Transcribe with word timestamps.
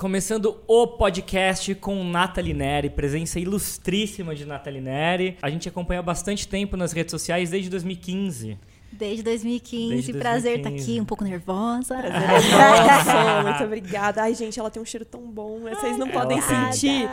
Começando 0.00 0.56
o 0.66 0.86
podcast 0.86 1.74
com 1.74 2.02
Nathalie 2.02 2.54
Neri, 2.54 2.88
presença 2.88 3.38
ilustríssima 3.38 4.34
de 4.34 4.46
Nathalie 4.46 4.80
Neri. 4.80 5.36
A 5.42 5.50
gente 5.50 5.68
acompanha 5.68 6.00
bastante 6.00 6.48
tempo 6.48 6.74
nas 6.74 6.92
redes 6.92 7.10
sociais, 7.10 7.50
desde 7.50 7.68
2015. 7.68 8.56
Desde 8.92 9.22
2015. 9.22 9.94
Desde 9.94 10.12
Prazer 10.14 10.58
estar 10.58 10.70
tá 10.70 10.76
aqui, 10.76 11.00
um 11.00 11.04
pouco 11.04 11.24
nervosa. 11.24 11.96
Prazer 11.96 12.28
é 13.38 13.42
Muito 13.42 13.64
obrigada. 13.64 14.22
Ai, 14.22 14.34
gente, 14.34 14.58
ela 14.58 14.70
tem 14.70 14.82
um 14.82 14.84
cheiro 14.84 15.04
tão 15.04 15.22
bom. 15.22 15.60
Vocês 15.60 15.96
não 15.96 16.06
Ai, 16.06 16.12
podem 16.12 16.40
sentir. 16.40 17.08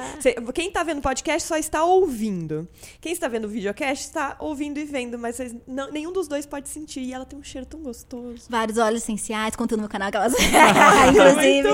Quem 0.54 0.68
está 0.68 0.83
vendo 0.83 1.01
podcast 1.01 1.47
só 1.47 1.55
está 1.55 1.83
ouvindo. 1.83 2.68
Quem 3.00 3.11
está 3.11 3.27
vendo 3.27 3.45
o 3.45 3.47
videocast 3.47 4.05
está 4.05 4.36
ouvindo 4.39 4.79
e 4.79 4.86
vendo, 4.86 5.18
mas 5.18 5.36
vocês, 5.36 5.55
não, 5.68 5.91
nenhum 5.91 6.11
dos 6.11 6.27
dois 6.27 6.45
pode 6.45 6.68
sentir. 6.69 7.01
E 7.01 7.13
ela 7.13 7.25
tem 7.25 7.37
um 7.37 7.43
cheiro 7.43 7.65
tão 7.65 7.82
gostoso. 7.82 8.47
Vários 8.50 8.78
óleos 8.78 9.04
essenciais, 9.04 9.55
conteúdo 9.55 9.79
no 9.79 9.83
meu 9.83 9.89
canal 9.89 10.09
que 10.09 10.18
elas. 10.18 10.33
Inclusive. 11.09 11.68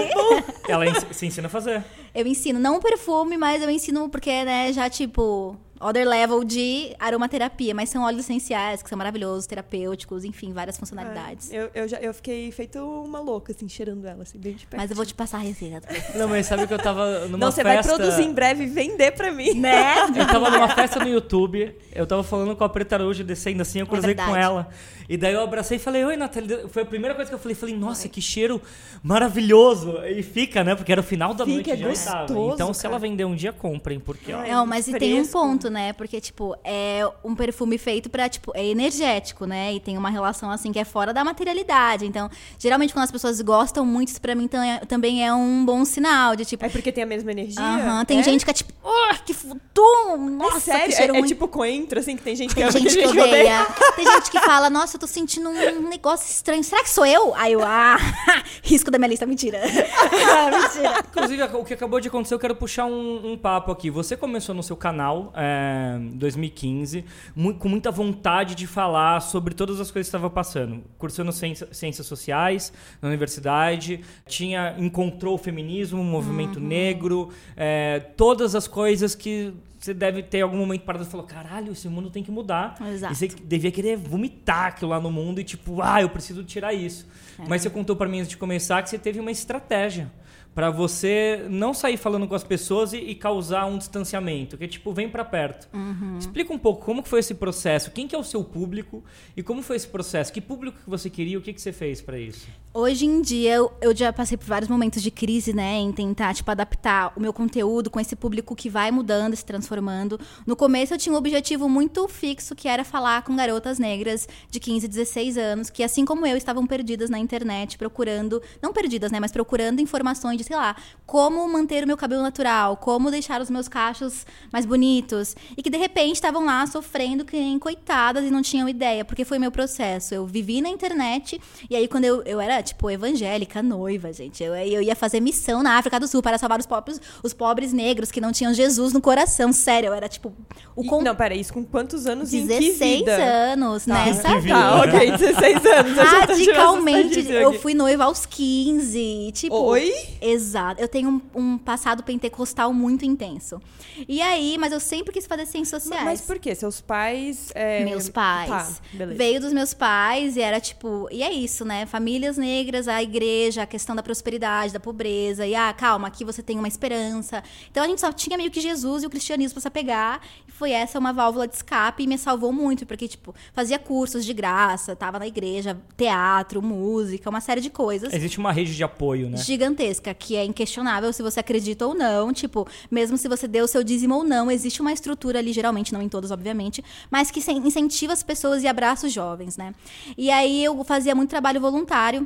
ela 0.68 1.14
se 1.14 1.26
ensina 1.26 1.48
a 1.48 1.50
fazer. 1.50 1.84
Eu 2.14 2.28
ensino, 2.28 2.60
não 2.60 2.80
perfume, 2.80 3.38
mas 3.38 3.62
eu 3.62 3.70
ensino 3.70 4.10
porque, 4.10 4.44
né, 4.44 4.72
já 4.74 4.90
tipo 4.90 5.58
other 5.84 6.08
level 6.08 6.44
de 6.44 6.96
aromaterapia, 7.00 7.74
mas 7.74 7.90
são 7.90 8.04
óleos 8.04 8.22
essenciais 8.22 8.82
que 8.82 8.90
são 8.90 8.98
maravilhosos, 8.98 9.46
terapêuticos, 9.46 10.24
enfim, 10.24 10.54
várias 10.54 10.78
funcionalidades. 10.78 11.52
É, 11.52 11.64
eu, 11.64 11.72
eu, 11.74 11.88
já, 11.88 11.98
eu 11.98 12.14
fiquei 12.14 12.52
feito 12.52 12.80
uma 12.80 13.20
louca, 13.20 13.52
assim, 13.52 13.68
cheirando 13.68 14.06
ela, 14.06 14.24
assim, 14.24 14.38
bem 14.38 14.54
de 14.54 14.66
perto. 14.66 14.82
Mas 14.82 14.90
eu 14.90 14.96
vou 14.96 15.06
te 15.06 15.14
passar 15.14 15.38
a 15.38 15.42
receita. 15.42 15.88
Não, 16.16 16.28
mas 16.28 16.46
sabe 16.46 16.68
que 16.68 16.74
eu 16.74 16.80
tava 16.80 17.28
numa 17.28 17.38
Não, 17.38 17.52
você 17.52 17.64
festa... 17.64 17.90
vai 17.90 17.98
produzir 17.98 18.24
em 18.24 18.34
breve 18.34 18.64
e 18.64 18.68
vender 18.68 19.12
pra 19.12 19.32
mim. 19.32 19.54
Né? 19.64 19.96
Eu 20.16 20.28
tava 20.28 20.50
numa 20.50 20.68
festa 20.68 21.00
no 21.00 21.08
YouTube, 21.08 21.74
eu 21.94 22.06
tava 22.06 22.24
falando 22.24 22.56
com 22.56 22.64
a 22.64 22.70
Preta 22.70 23.02
hoje, 23.02 23.24
descendo 23.24 23.62
assim, 23.62 23.80
eu 23.80 23.86
é 23.86 23.88
cruzei 23.88 24.12
é 24.12 24.16
com 24.16 24.36
ela. 24.36 24.70
E 25.08 25.18
daí 25.18 25.34
eu 25.34 25.42
abracei 25.42 25.78
e 25.78 25.80
falei, 25.80 26.04
oi, 26.04 26.16
Natália. 26.16 26.68
Foi 26.70 26.84
a 26.84 26.86
primeira 26.86 27.14
coisa 27.14 27.30
que 27.30 27.36
eu 27.36 27.40
falei. 27.40 27.56
Falei, 27.56 27.76
nossa, 27.76 28.08
que 28.08 28.22
cheiro 28.22 28.62
maravilhoso. 29.02 30.00
E 30.06 30.24
fica, 30.24 30.64
né? 30.64 30.76
Porque 30.76 30.92
era 30.92 31.02
o 31.02 31.04
final 31.04 31.34
da 31.34 31.46
fica, 31.46 31.56
noite 31.56 31.72
é 31.72 31.78
já 31.78 31.88
gostoso. 31.88 32.54
Então, 32.54 32.68
cara. 32.68 32.74
se 32.74 32.86
ela 32.88 33.00
vender 33.00 33.26
um 33.26 33.36
dia, 33.36 33.52
comprem. 33.52 34.00
Porque, 34.00 34.34
ó. 34.34 34.42
Não, 34.44 34.66
mas 34.66 34.88
e 34.88 34.98
tem 34.98 35.22
um 35.22 35.28
ponto, 35.28 35.70
né? 35.70 35.73
Porque, 35.94 36.22
tipo, 36.22 36.56
é 36.64 37.02
um 37.24 37.34
perfume 37.34 37.78
feito 37.78 38.10
pra, 38.10 38.30
tipo, 38.30 38.52
é 38.56 38.66
energético, 38.66 39.46
né? 39.46 39.74
E 39.74 39.80
tem 39.80 39.98
uma 39.98 40.10
relação, 40.10 40.52
assim, 40.52 40.72
que 40.72 40.80
é 40.80 40.86
fora 40.86 41.14
da 41.14 41.24
materialidade. 41.24 42.06
Então, 42.06 42.30
geralmente, 42.60 42.94
quando 42.94 43.06
as 43.06 43.12
pessoas 43.12 43.42
gostam 43.42 43.86
muito, 43.86 44.10
isso 44.10 44.22
pra 44.22 44.36
mim 44.36 44.50
também 44.88 45.26
é 45.26 45.34
um 45.34 45.66
bom 45.66 45.84
sinal. 45.84 46.36
De, 46.36 46.46
tipo... 46.46 46.66
É 46.66 46.70
porque 46.70 46.92
tem 46.92 47.04
a 47.04 47.08
mesma 47.08 47.32
energia? 47.32 47.62
Aham. 47.62 47.78
Uh 47.78 48.02
-huh, 48.02 48.06
tem 48.06 48.20
é? 48.20 48.24
gente 48.24 48.46
que 48.46 48.52
é 48.52 48.54
tipo, 48.54 48.72
oh, 48.84 49.16
que 49.26 49.34
futum! 49.34 50.18
Nossa, 50.18 50.58
é 50.58 50.60
sério? 50.60 50.96
que 50.96 51.02
é, 51.02 51.08
muito... 51.12 51.26
é 51.26 51.28
tipo 51.28 51.48
coentro, 51.48 52.00
assim, 52.00 52.16
que 52.16 52.24
tem 52.24 52.36
gente 52.36 52.50
que 52.50 52.56
tem 52.56 52.64
ama, 52.64 52.72
gente 52.72 52.96
que, 52.96 53.06
odeia. 53.06 53.26
odeia. 53.26 53.68
tem 53.96 54.06
gente 54.06 54.32
que 54.32 54.40
fala, 54.40 54.70
nossa, 54.70 54.96
eu 54.96 55.00
tô 55.00 55.08
sentindo 55.08 55.50
um 55.50 55.90
negócio 55.90 56.30
estranho. 56.30 56.64
Será 56.64 56.84
que 56.84 56.90
sou 56.90 57.06
eu? 57.06 57.34
Aí 57.36 57.54
eu, 57.54 57.64
ah, 57.64 57.98
risco 58.62 58.92
da 58.92 58.98
minha 58.98 59.10
lista, 59.10 59.26
mentira. 59.26 59.60
mentira. 59.64 61.04
Inclusive, 61.10 61.44
o 61.44 61.64
que 61.64 61.74
acabou 61.74 62.00
de 62.00 62.08
acontecer, 62.08 62.34
eu 62.34 62.40
quero 62.40 62.56
puxar 62.56 62.86
um, 62.86 63.34
um 63.34 63.38
papo 63.38 63.72
aqui. 63.72 63.90
Você 63.90 64.16
começou 64.16 64.54
no 64.54 64.64
seu 64.64 64.76
canal 64.76 65.32
é, 65.36 65.53
em 66.00 66.18
2015, 66.18 67.06
muito, 67.36 67.60
com 67.60 67.70
muita 67.70 67.92
vontade 67.92 68.56
de 68.56 68.68
falar 68.68 69.20
sobre 69.22 69.54
todas 69.54 69.80
as 69.80 69.92
coisas 69.92 70.08
que 70.08 70.16
estava 70.16 70.30
passando. 70.30 70.84
Cursando 70.98 71.32
ciência, 71.32 71.68
ciências 71.72 72.08
sociais 72.08 72.74
na 73.02 73.08
universidade, 73.08 74.02
tinha 74.28 74.76
encontrou 74.78 75.36
o 75.36 75.38
feminismo, 75.38 76.02
o 76.02 76.04
movimento 76.04 76.60
uhum. 76.60 76.68
negro, 76.68 77.30
é, 77.56 78.00
todas 78.16 78.56
as 78.56 78.68
coisas 78.68 79.16
que 79.16 79.54
você 79.84 79.94
deve 79.94 80.24
ter 80.24 80.42
algum 80.42 80.58
momento 80.58 80.84
parado 80.84 81.04
e 81.04 81.08
falou: 81.08 81.26
caralho, 81.26 81.74
esse 81.74 81.90
mundo 81.90 82.10
tem 82.10 82.24
que 82.24 82.32
mudar. 82.32 82.78
Exato. 82.90 83.14
E 83.14 83.16
você 83.16 83.28
devia 83.28 83.72
querer 83.72 83.98
vomitar 83.98 84.68
aquilo 84.68 84.92
lá 84.92 85.00
no 85.00 85.12
mundo 85.12 85.42
e 85.42 85.44
tipo, 85.44 85.82
ah, 85.82 86.02
eu 86.02 86.10
preciso 86.10 86.44
tirar 86.44 86.74
isso. 86.74 87.06
É. 87.38 87.44
Mas 87.48 87.62
você 87.62 87.70
contou 87.70 87.96
para 87.96 88.08
mim 88.08 88.20
antes 88.20 88.30
de 88.30 88.38
começar 88.38 88.82
que 88.82 88.90
você 88.90 88.98
teve 88.98 89.20
uma 89.20 89.32
estratégia 89.32 90.10
para 90.54 90.70
você 90.70 91.46
não 91.50 91.74
sair 91.74 91.98
falando 91.98 92.28
com 92.28 92.36
as 92.36 92.44
pessoas 92.44 92.94
e, 92.94 92.98
e, 92.98 93.16
causar 93.16 93.66
um 93.66 93.78
distanciamento, 93.78 94.58
que 94.58 94.64
é 94.64 94.68
tipo, 94.68 94.94
vem 94.94 95.10
para 95.10 95.26
perto. 95.26 95.68
Uhum. 95.74 96.18
Explica 96.18 96.54
um 96.54 96.60
pouco 96.60 96.86
como 96.86 97.04
foi 97.04 97.20
esse 97.20 97.34
processo, 97.34 97.92
quem 97.92 98.08
que 98.08 98.16
é 98.16 98.20
o 98.20 98.24
seu 98.24 98.44
público 98.44 99.04
e 99.36 99.42
como 99.42 99.62
foi 99.64 99.76
esse 99.76 99.88
processo, 99.88 100.32
que 100.32 100.42
público 100.42 100.78
que 100.84 100.90
você 100.90 101.10
queria, 101.10 101.38
o 101.38 101.42
que 101.42 101.54
que 101.54 101.62
você 101.62 101.72
fez 101.72 102.02
para 102.02 102.20
isso? 102.20 102.48
Hoje 102.76 103.06
em 103.06 103.22
dia 103.22 103.54
eu, 103.54 103.72
eu, 103.82 103.96
já 103.96 104.12
passei 104.12 104.36
por 104.36 104.48
vários 104.48 104.68
momentos 104.68 105.02
de 105.02 105.12
crise, 105.12 105.54
né, 105.54 105.76
em 105.76 105.92
tentar 105.92 106.34
tipo 106.34 106.50
adaptar 106.50 107.14
o 107.16 107.20
meu 107.20 107.32
conteúdo 107.32 107.90
com 107.90 108.00
esse 108.00 108.16
público 108.16 108.56
que 108.56 108.68
vai 108.68 108.90
mudando, 108.90 109.36
se 109.36 109.46
transformando. 109.46 110.20
No 110.46 110.56
começo 110.56 110.92
eu 110.92 110.98
tinha 110.98 111.14
um 111.14 111.18
objetivo 111.18 111.70
muito 111.70 112.08
fixo 112.08 112.56
que 112.56 112.68
era 112.68 112.84
falar 112.84 113.22
com 113.22 113.36
garotas 113.36 113.78
negras 113.78 114.28
de 114.50 114.60
15, 114.60 114.88
16 114.88 115.38
anos 115.38 115.70
que 115.70 115.84
assim 115.84 116.04
como 116.04 116.26
eu 116.26 116.36
estavam 116.36 116.66
perdidas 116.66 117.12
na 117.12 117.20
internet, 117.20 117.78
procurando, 117.78 118.42
não 118.60 118.74
perdidas, 118.74 119.12
né, 119.12 119.20
mas 119.20 119.32
procurando 119.32 119.80
informações 119.80 120.43
de, 120.44 120.48
sei 120.48 120.56
lá, 120.56 120.76
como 121.06 121.48
manter 121.48 121.84
o 121.84 121.88
meu 121.88 121.98
cabelo 121.98 122.22
natural, 122.22 122.78
como 122.78 123.12
deixar 123.12 123.42
os 123.42 123.50
meus 123.50 123.68
cachos 123.68 124.26
mais 124.52 124.66
bonitos. 124.66 125.36
E 125.58 125.62
que 125.62 125.70
de 125.70 125.78
repente 125.78 126.16
estavam 126.16 126.46
lá 126.46 126.66
sofrendo 126.66 127.26
que 127.26 127.38
nem 127.38 127.60
coitadas 127.60 128.24
e 128.26 128.32
não 128.32 128.42
tinham 128.42 128.68
ideia, 128.68 129.04
porque 129.04 129.26
foi 129.26 129.40
meu 129.40 129.52
processo. 129.52 130.14
Eu 130.14 130.26
vivi 130.26 130.62
na 130.62 130.70
internet 130.70 131.40
e 131.70 131.76
aí 131.76 131.88
quando 131.88 132.06
eu, 132.06 132.22
eu 132.24 132.40
era, 132.40 132.62
tipo, 132.62 132.90
evangélica, 132.90 133.62
noiva, 133.62 134.12
gente, 134.14 134.44
eu, 134.44 134.56
eu 134.56 134.82
ia 134.82 134.96
fazer 134.96 135.20
missão 135.20 135.62
na 135.62 135.78
África 135.78 136.00
do 136.00 136.08
Sul 136.08 136.22
para 136.22 136.38
salvar 136.38 136.60
os 136.60 136.66
pobres, 136.66 137.02
os 137.22 137.34
pobres 137.34 137.74
negros 137.74 138.12
que 138.12 138.22
não 138.22 138.32
tinham 138.32 138.54
Jesus 138.54 138.94
no 138.94 139.02
coração. 139.02 139.52
Sério, 139.54 139.88
eu 139.88 139.94
era 139.94 140.08
tipo. 140.08 140.34
O 140.76 140.84
con... 140.84 141.02
Não, 141.02 141.16
peraí, 141.16 141.40
isso 141.40 141.54
com 141.54 141.64
quantos 141.64 142.06
anos 142.08 142.32
16 142.32 143.08
anos, 143.08 143.86
tá. 143.86 143.94
nessa 143.94 144.40
vida. 144.40 144.56
Tá, 144.56 144.82
ok, 144.82 145.12
16 145.12 145.66
anos. 145.66 145.98
Radicalmente, 145.98 147.30
eu 147.30 147.54
fui 147.60 147.74
noiva 147.74 148.06
aos 148.06 148.26
15. 148.26 149.32
Tipo, 149.34 149.56
Oi? 149.56 149.94
Exato. 150.34 150.82
Eu 150.82 150.88
tenho 150.88 151.10
um, 151.10 151.40
um, 151.40 151.58
passado 151.58 152.04
pentecostal 152.04 152.74
muito 152.74 153.06
intenso. 153.06 153.62
E 154.08 154.22
aí, 154.22 154.58
mas 154.58 154.74
eu 154.74 154.80
sempre 154.80 155.14
quis 155.14 155.28
fazer 155.28 155.46
ciências 155.46 155.84
sociais. 155.84 156.06
Mas, 156.06 156.22
por 156.22 156.40
quê? 156.40 156.56
Seus 156.56 156.82
pais. 156.82 157.52
É... 157.54 157.84
Meus 157.84 158.10
pais. 158.10 158.50
Tá, 158.50 158.76
beleza. 158.94 159.18
Veio 159.18 159.40
dos 159.40 159.54
meus 159.54 159.74
pais 159.74 160.36
e 160.36 160.42
era 160.42 160.60
tipo. 160.60 161.08
E 161.12 161.22
é 161.22 161.32
isso, 161.32 161.64
né? 161.64 161.86
Famílias 161.86 162.38
negras, 162.38 162.88
a 162.88 163.02
igreja, 163.02 163.64
a 163.64 163.66
questão 163.66 163.96
da 163.96 164.02
prosperidade, 164.02 164.74
da 164.74 164.80
pobreza. 164.80 165.46
E 165.46 165.56
ah, 165.56 165.72
calma, 165.74 166.08
aqui 166.08 166.26
você 166.26 166.42
tem 166.42 166.58
uma 166.58 166.68
esperança. 166.68 167.44
Então 167.70 167.84
a 167.84 167.88
gente 167.88 168.02
só 168.02 168.12
tinha 168.12 168.38
meio 168.38 168.50
que 168.50 168.60
Jesus 168.60 169.04
e 169.04 169.06
o 169.08 169.10
cristianismo 169.10 169.54
pra 169.54 169.62
se 169.62 169.68
apegar. 169.68 170.22
E 170.48 170.52
foi 170.52 170.72
essa 170.72 170.98
uma 170.98 171.14
válvula 171.14 171.48
de 171.48 171.56
escape 171.56 172.04
e 172.04 172.08
me 172.08 172.18
salvou 172.18 172.52
muito, 172.52 172.86
porque, 172.86 173.08
tipo, 173.08 173.34
fazia 173.54 173.78
cursos 173.78 174.26
de 174.26 174.34
graça, 174.34 174.96
tava 174.96 175.20
na 175.20 175.28
igreja, 175.28 175.80
teatro, 175.96 176.62
música, 176.62 177.30
uma 177.30 177.42
série 177.42 177.62
de 177.62 177.70
coisas. 177.70 178.14
Existe 178.14 178.40
uma 178.40 178.52
rede 178.52 178.76
de 178.76 178.84
apoio, 178.84 179.30
né? 179.30 179.38
Gigantesca, 179.38 180.14
que 180.24 180.38
é 180.38 180.46
inquestionável 180.46 181.12
se 181.12 181.22
você 181.22 181.42
acredita 181.42 181.86
ou 181.86 181.94
não. 181.94 182.32
Tipo, 182.32 182.66
mesmo 182.90 183.18
se 183.18 183.28
você 183.28 183.46
deu 183.46 183.66
o 183.66 183.68
seu 183.68 183.84
dízimo 183.84 184.16
ou 184.16 184.24
não, 184.24 184.50
existe 184.50 184.82
uma 184.82 184.94
estrutura 184.94 185.40
ali, 185.40 185.52
geralmente, 185.52 185.92
não 185.92 186.02
em 186.02 186.08
todas, 186.08 186.32
obviamente, 186.32 186.84
mas 187.12 187.30
que 187.30 187.40
incentiva 187.52 188.14
as 188.14 188.24
pessoas 188.24 188.64
e 188.64 188.68
abraça 188.68 189.06
os 189.06 189.12
jovens, 189.12 189.58
né? 189.58 189.76
E 190.18 190.32
aí 190.32 190.64
eu 190.64 190.82
fazia 190.86 191.14
muito 191.14 191.30
trabalho 191.30 191.60
voluntário 191.60 192.26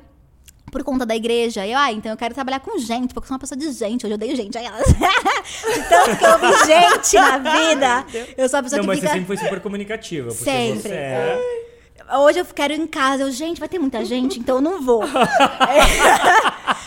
por 0.72 0.84
conta 0.84 1.06
da 1.06 1.16
igreja. 1.16 1.66
Eu, 1.66 1.78
ah, 1.78 1.92
então 1.92 2.12
eu 2.12 2.18
quero 2.18 2.36
trabalhar 2.36 2.60
com 2.60 2.78
gente, 2.78 3.14
porque 3.14 3.26
eu 3.26 3.30
sou 3.30 3.36
uma 3.36 3.40
pessoa 3.40 3.58
de 3.58 3.72
gente, 3.72 4.06
hoje 4.06 4.14
eu 4.14 4.16
odeio 4.16 4.36
gente. 4.36 4.58
Aí 4.58 4.66
elas. 4.66 4.86
Tanto 5.90 6.18
que 6.18 6.26
eu 6.26 6.40
vi 6.40 6.66
gente 6.66 7.16
na 7.16 7.38
vida. 7.38 8.06
Eu 8.38 8.48
sou 8.48 8.60
a 8.60 8.64
pessoa 8.64 8.78
não, 8.78 8.84
que 8.84 8.88
mas 8.88 9.00
fica... 9.00 9.08
você 9.08 9.14
sempre 9.14 9.28
foi 9.28 9.38
super 9.38 9.60
comunicativa. 9.60 10.30
Sempre. 10.30 10.82
Você 10.82 10.94
é... 10.94 11.66
Hoje 12.20 12.40
eu 12.40 12.46
quero 12.46 12.74
ir 12.74 12.80
em 12.80 12.88
casa. 12.88 13.24
Eu, 13.24 13.32
gente, 13.32 13.60
vai 13.60 13.68
ter 13.68 13.80
muita 13.80 14.06
gente, 14.06 14.40
então 14.40 14.58
eu 14.58 14.62
não 14.62 14.82
vou. 14.82 15.04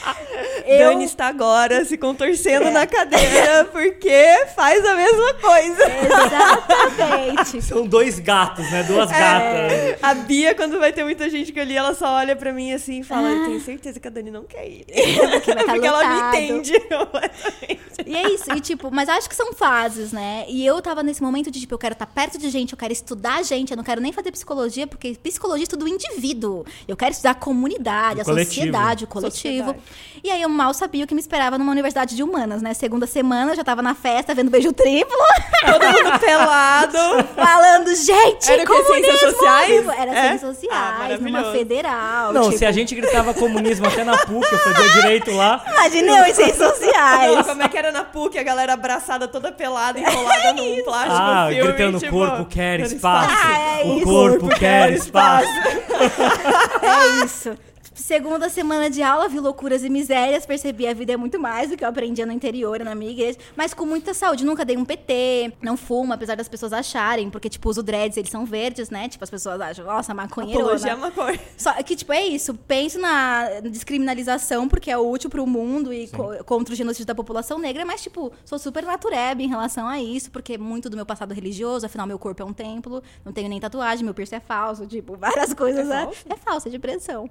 eu... 0.70 0.90
Dani 0.90 1.04
está 1.04 1.28
agora 1.28 1.84
se 1.84 1.96
contorcendo 1.96 2.66
é. 2.66 2.70
na 2.70 2.86
cadeira 2.86 3.64
porque 3.72 4.46
faz 4.54 4.84
a 4.84 4.94
mesma 4.94 5.34
coisa. 5.34 5.82
Exatamente. 6.06 7.62
São 7.66 7.86
dois 7.86 8.18
gatos, 8.18 8.70
né? 8.70 8.82
Duas 8.84 9.10
é. 9.10 9.18
gatas. 9.18 9.98
A 10.02 10.14
Bia, 10.14 10.54
quando 10.54 10.78
vai 10.78 10.92
ter 10.92 11.04
muita 11.04 11.28
gente 11.28 11.52
que 11.52 11.60
ali, 11.60 11.76
ela 11.76 11.94
só 11.94 12.14
olha 12.14 12.36
pra 12.36 12.52
mim 12.52 12.72
assim 12.72 13.00
e 13.00 13.02
fala: 13.02 13.28
ah. 13.28 13.32
Eu 13.32 13.44
tenho 13.46 13.60
certeza 13.60 13.98
que 13.98 14.06
a 14.06 14.10
Dani 14.10 14.30
não 14.30 14.44
quer 14.44 14.68
ir. 14.68 14.84
porque, 14.84 15.54
tá 15.54 15.64
porque 15.64 15.86
ela 15.86 16.06
me 16.06 16.38
entende. 16.38 16.72
e 18.06 18.16
é 18.16 18.30
isso. 18.30 18.52
E 18.52 18.60
tipo, 18.60 18.90
mas 18.90 19.08
acho 19.08 19.28
que 19.28 19.34
são 19.34 19.52
fases, 19.52 20.12
né? 20.12 20.44
E 20.48 20.64
eu 20.64 20.80
tava 20.80 21.02
nesse 21.02 21.22
momento 21.22 21.50
de 21.50 21.60
tipo, 21.60 21.74
eu 21.74 21.78
quero 21.78 21.94
estar 21.94 22.06
tá 22.06 22.12
perto 22.12 22.38
de 22.38 22.50
gente, 22.50 22.72
eu 22.72 22.78
quero 22.78 22.92
estudar 22.92 23.42
gente, 23.42 23.70
eu 23.70 23.76
não 23.76 23.84
quero 23.84 24.00
nem 24.00 24.12
fazer 24.12 24.30
psicologia, 24.30 24.86
porque 24.86 25.16
psicologia 25.22 25.64
é 25.64 25.68
tudo 25.68 25.88
indivíduo. 25.88 26.64
Eu 26.86 26.96
quero 26.96 27.12
estudar 27.12 27.30
a 27.30 27.34
comunidade, 27.34 28.18
o 28.18 28.22
a 28.22 28.24
coletivo. 28.24 28.54
sociedade, 28.54 29.04
o 29.04 29.06
coletivo. 29.06 29.64
Sociedade. 29.66 29.80
E 30.22 30.30
aí 30.30 30.42
eu 30.42 30.48
mal 30.60 30.74
sabia 30.74 31.04
o 31.04 31.06
que 31.06 31.14
me 31.14 31.20
esperava 31.20 31.56
numa 31.56 31.72
universidade 31.72 32.14
de 32.14 32.22
humanas, 32.22 32.60
né? 32.60 32.74
Segunda 32.74 33.06
semana, 33.06 33.52
eu 33.52 33.56
já 33.56 33.64
tava 33.64 33.80
na 33.80 33.94
festa, 33.94 34.34
vendo 34.34 34.50
beijo 34.50 34.74
triplo. 34.74 35.16
Todo 35.64 35.86
mundo 35.86 36.18
pelado. 36.18 36.98
Falando, 37.34 37.94
gente, 37.94 38.50
Era 38.50 38.66
comunismo! 38.66 38.94
Ciências 38.94 39.20
sociais? 39.20 39.88
Era 39.88 40.12
é? 40.12 40.28
ciências 40.28 40.56
sociais, 40.56 41.12
ah, 41.12 41.18
numa 41.18 41.44
federal. 41.52 42.32
Não, 42.34 42.42
tipo... 42.42 42.58
se 42.58 42.66
a 42.66 42.72
gente 42.72 42.94
gritava 42.94 43.32
comunismo 43.32 43.86
até 43.86 44.04
na 44.04 44.18
PUC, 44.18 44.52
eu 44.52 44.58
fazia 44.58 44.90
direito 45.00 45.30
lá. 45.30 45.64
Imagina 45.66 46.18
eu 46.18 46.26
em 46.26 46.34
ciências 46.34 46.76
sociais. 46.76 47.36
Não, 47.36 47.44
como 47.44 47.62
é 47.62 47.68
que 47.68 47.78
era 47.78 47.90
na 47.90 48.04
PUC, 48.04 48.38
a 48.38 48.42
galera 48.42 48.74
abraçada 48.74 49.26
toda 49.26 49.50
pelada, 49.50 49.98
enrolada 49.98 50.52
num 50.52 50.84
plástico 50.84 51.16
ah, 51.16 51.46
filme. 51.48 51.72
gritando, 51.72 51.98
tipo, 51.98 52.12
corpo 52.12 52.44
quer 52.44 52.80
espaço. 52.80 53.34
Ah, 53.34 53.80
é 53.80 53.84
o 53.84 54.02
corpo 54.02 54.48
quer 54.50 54.92
espaço. 54.92 55.48
é 56.82 57.24
isso. 57.24 57.56
Segunda 57.92 58.48
semana 58.48 58.88
de 58.88 59.02
aula, 59.02 59.28
vi 59.28 59.40
loucuras 59.40 59.82
e 59.82 59.90
misérias, 59.90 60.46
percebi 60.46 60.86
a 60.86 60.94
vida 60.94 61.12
é 61.12 61.16
muito 61.16 61.38
mais 61.40 61.70
do 61.70 61.76
que 61.76 61.84
eu 61.84 61.88
aprendia 61.88 62.24
no 62.24 62.32
interior, 62.32 62.78
na 62.84 62.94
minha 62.94 63.10
igreja, 63.10 63.36
mas 63.56 63.74
com 63.74 63.84
muita 63.84 64.14
saúde. 64.14 64.44
Nunca 64.44 64.64
dei 64.64 64.76
um 64.76 64.84
PT, 64.84 65.52
não 65.60 65.76
fumo, 65.76 66.12
apesar 66.12 66.36
das 66.36 66.48
pessoas 66.48 66.72
acharem, 66.72 67.28
porque, 67.30 67.48
tipo, 67.48 67.68
uso 67.68 67.82
dreads, 67.82 68.16
eles 68.16 68.30
são 68.30 68.44
verdes, 68.44 68.90
né? 68.90 69.08
Tipo, 69.08 69.24
as 69.24 69.30
pessoas 69.30 69.60
acham, 69.60 69.84
nossa, 69.84 70.14
maconheiro. 70.14 70.60
Apologia 70.60 70.92
à 70.92 70.96
maconha. 70.96 71.38
Só 71.56 71.72
que, 71.82 71.96
tipo, 71.96 72.12
é 72.12 72.24
isso. 72.24 72.54
Penso 72.54 72.98
na 73.00 73.60
descriminalização, 73.60 74.68
porque 74.68 74.90
é 74.90 74.96
útil 74.96 75.28
pro 75.28 75.46
mundo 75.46 75.92
e 75.92 76.06
co 76.08 76.44
contra 76.44 76.72
o 76.72 76.76
genocídio 76.76 77.06
da 77.06 77.14
população 77.14 77.58
negra, 77.58 77.84
mas, 77.84 78.02
tipo, 78.02 78.32
sou 78.44 78.58
super 78.58 78.84
natureba 78.84 79.42
em 79.42 79.48
relação 79.48 79.86
a 79.88 80.00
isso, 80.00 80.30
porque 80.30 80.56
muito 80.56 80.88
do 80.88 80.96
meu 80.96 81.04
passado 81.04 81.34
religioso, 81.34 81.86
afinal, 81.86 82.06
meu 82.06 82.18
corpo 82.18 82.40
é 82.40 82.44
um 82.44 82.52
templo, 82.52 83.02
não 83.24 83.32
tenho 83.32 83.48
nem 83.48 83.58
tatuagem, 83.60 84.04
meu 84.04 84.14
piercing 84.14 84.36
é 84.36 84.40
falso, 84.40 84.86
tipo, 84.86 85.16
várias 85.16 85.52
coisas. 85.52 85.88
É 85.90 85.92
É, 86.00 86.04
falso? 86.04 86.24
é 86.30 86.36
falso, 86.36 86.68
é 86.68 86.70
de 86.70 86.78
pressão. 86.78 87.28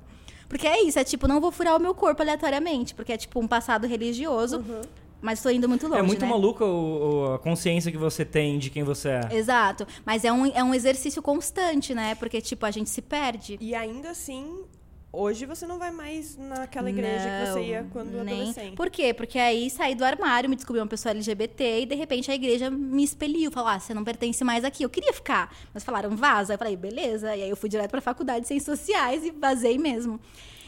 Porque 0.50 0.68
é 0.68 0.84
isso, 0.84 0.98
é 0.98 1.04
tipo, 1.04 1.28
não 1.28 1.40
vou 1.40 1.51
furar 1.51 1.78
o 1.78 1.80
meu 1.80 1.94
corpo 1.94 2.22
aleatoriamente, 2.22 2.96
porque 2.96 3.13
é 3.13 3.18
tipo 3.18 3.40
um 3.40 3.48
passado 3.48 3.86
religioso, 3.86 4.66
mas 5.22 5.42
tô 5.42 5.50
indo 5.50 5.69
muito 5.69 5.88
longe. 5.88 6.00
é 6.00 6.01
muito 6.01 6.22
né? 6.22 6.28
maluca 6.28 6.66
a 7.36 7.38
consciência 7.40 7.92
que 7.92 7.98
você 7.98 8.25
tem 8.25 8.57
de 8.57 8.69
quem 8.69 8.84
você 8.84 9.10
é. 9.10 9.30
Exato. 9.31 9.88
Mas 10.06 10.25
é 10.25 10.31
um, 10.31 10.46
é 10.48 10.63
um 10.63 10.74
exercício 10.74 11.22
constante, 11.22 11.94
né? 11.94 12.16
Porque, 12.16 12.42
tipo, 12.42 12.66
a 12.66 12.72
gente 12.72 12.90
se 12.90 13.01
perde. 13.01 13.57
E 13.62 13.75
ainda 13.75 14.10
assim, 14.10 14.63
hoje 15.11 15.45
você 15.45 15.65
não 15.65 15.79
vai 15.79 15.91
mais 15.91 16.38
naquela 16.38 16.89
igreja 16.89 17.25
que 17.45 17.51
você 17.51 17.61
ia 17.61 17.88
quando 17.91 18.11
Não, 18.11 18.23
nem- 18.23 18.41
adolescente. 18.41 18.75
Por 18.75 18.89
quê? 18.89 19.13
Porque 19.13 19.39
aí 19.39 19.69
saí 19.69 19.95
do 19.95 20.03
armário, 20.06 20.50
me 20.50 20.56
descobri 20.56 20.79
uma 20.81 20.88
pessoa 20.88 21.11
LGBT 21.11 21.81
e 21.81 21.85
de 21.85 21.95
repente 21.95 22.29
a 22.29 22.35
igreja 22.35 22.69
me 22.69 23.03
expeliu. 23.03 23.51
Falou, 23.51 23.69
ah, 23.69 23.79
você 23.79 23.94
não 23.94 24.03
pertence 24.03 24.44
mais 24.44 24.63
aqui. 24.63 24.83
Eu 24.83 24.89
queria 24.89 25.13
ficar, 25.13 25.53
mas 25.73 25.83
falaram, 25.83 26.15
vaza. 26.15 26.53
Eu 26.53 26.57
falei, 26.57 26.75
beleza. 26.75 27.35
E 27.35 27.44
aí 27.44 27.50
eu 27.50 27.57
fui 27.57 27.69
direto 27.69 27.89
pra 27.91 28.01
faculdade 28.01 28.41
de 28.41 28.47
Ciências 28.47 28.79
Sociais 28.79 29.23
e 29.25 29.31
vazei 29.31 29.77
mesmo. 29.77 30.19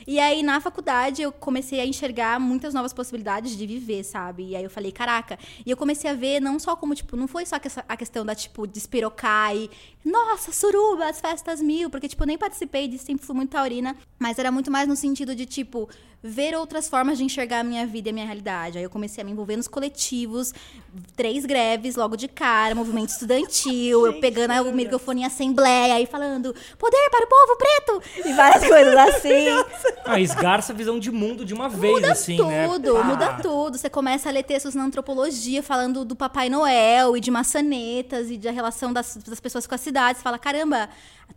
E 0.07 0.19
aí, 0.19 0.41
na 0.41 0.59
faculdade, 0.59 1.21
eu 1.21 1.31
comecei 1.31 1.79
a 1.79 1.85
enxergar 1.85 2.39
muitas 2.39 2.73
novas 2.73 2.91
possibilidades 2.91 3.55
de 3.55 3.67
viver, 3.67 4.03
sabe? 4.03 4.49
E 4.49 4.55
aí 4.55 4.63
eu 4.63 4.69
falei, 4.69 4.91
caraca. 4.91 5.37
E 5.63 5.69
eu 5.69 5.77
comecei 5.77 6.09
a 6.09 6.15
ver 6.15 6.39
não 6.39 6.57
só 6.57 6.75
como, 6.75 6.95
tipo, 6.95 7.15
não 7.15 7.27
foi 7.27 7.45
só 7.45 7.57
a 7.87 7.95
questão 7.95 8.25
da, 8.25 8.33
tipo, 8.33 8.65
despirocar 8.65 9.55
e, 9.55 9.69
nossa, 10.03 10.51
suruba, 10.51 11.07
as 11.07 11.21
festas 11.21 11.61
mil, 11.61 11.89
porque, 11.89 12.07
tipo, 12.07 12.23
eu 12.23 12.27
nem 12.27 12.37
participei 12.37 12.87
disso, 12.87 13.05
sempre 13.05 13.25
fui 13.25 13.35
muito 13.35 13.51
taurina. 13.51 13.95
Mas 14.17 14.39
era 14.39 14.51
muito 14.51 14.71
mais 14.71 14.87
no 14.87 14.95
sentido 14.95 15.35
de, 15.35 15.45
tipo, 15.45 15.87
ver 16.23 16.55
outras 16.55 16.87
formas 16.87 17.17
de 17.17 17.23
enxergar 17.23 17.59
a 17.59 17.63
minha 17.63 17.85
vida 17.87 18.09
e 18.09 18.11
a 18.11 18.13
minha 18.13 18.25
realidade. 18.25 18.77
Aí 18.77 18.83
eu 18.83 18.89
comecei 18.89 19.21
a 19.21 19.25
me 19.25 19.31
envolver 19.31 19.57
nos 19.57 19.67
coletivos, 19.67 20.53
três 21.15 21.45
greves 21.45 21.95
logo 21.95 22.15
de 22.15 22.27
cara, 22.27 22.75
movimento 22.75 23.09
estudantil, 23.09 24.05
eu 24.05 24.19
pegando 24.19 24.69
o 24.69 24.73
microfone 24.73 25.21
em 25.21 25.25
assembleia 25.25 25.99
e 25.99 26.05
falando 26.05 26.53
poder 26.77 27.09
para 27.09 27.25
o 27.25 27.29
povo 27.29 27.57
preto 27.57 28.27
e 28.29 28.33
várias 28.33 28.67
coisas 28.67 28.95
assim. 28.95 29.45
Ah, 30.03 30.19
esgarça 30.19 30.73
a 30.73 30.75
visão 30.75 30.99
de 30.99 31.11
mundo 31.11 31.45
de 31.45 31.53
uma 31.53 31.69
vez, 31.69 31.93
Muda 31.93 32.11
assim, 32.11 32.35
né? 32.43 32.67
tudo, 32.67 32.93
Pá. 32.95 33.03
muda 33.03 33.33
tudo. 33.41 33.77
Você 33.77 33.89
começa 33.89 34.27
a 34.29 34.31
ler 34.31 34.43
textos 34.43 34.73
na 34.73 34.83
antropologia 34.83 35.61
falando 35.61 36.03
do 36.03 36.15
Papai 36.15 36.49
Noel 36.49 37.15
e 37.15 37.19
de 37.19 37.29
maçanetas 37.29 38.29
e 38.29 38.37
da 38.37 38.51
relação 38.51 38.91
das, 38.91 39.15
das 39.17 39.39
pessoas 39.39 39.67
com 39.67 39.75
a 39.75 39.77
cidade. 39.77 39.90
Você 40.13 40.21
fala, 40.21 40.39
caramba, 40.39 40.89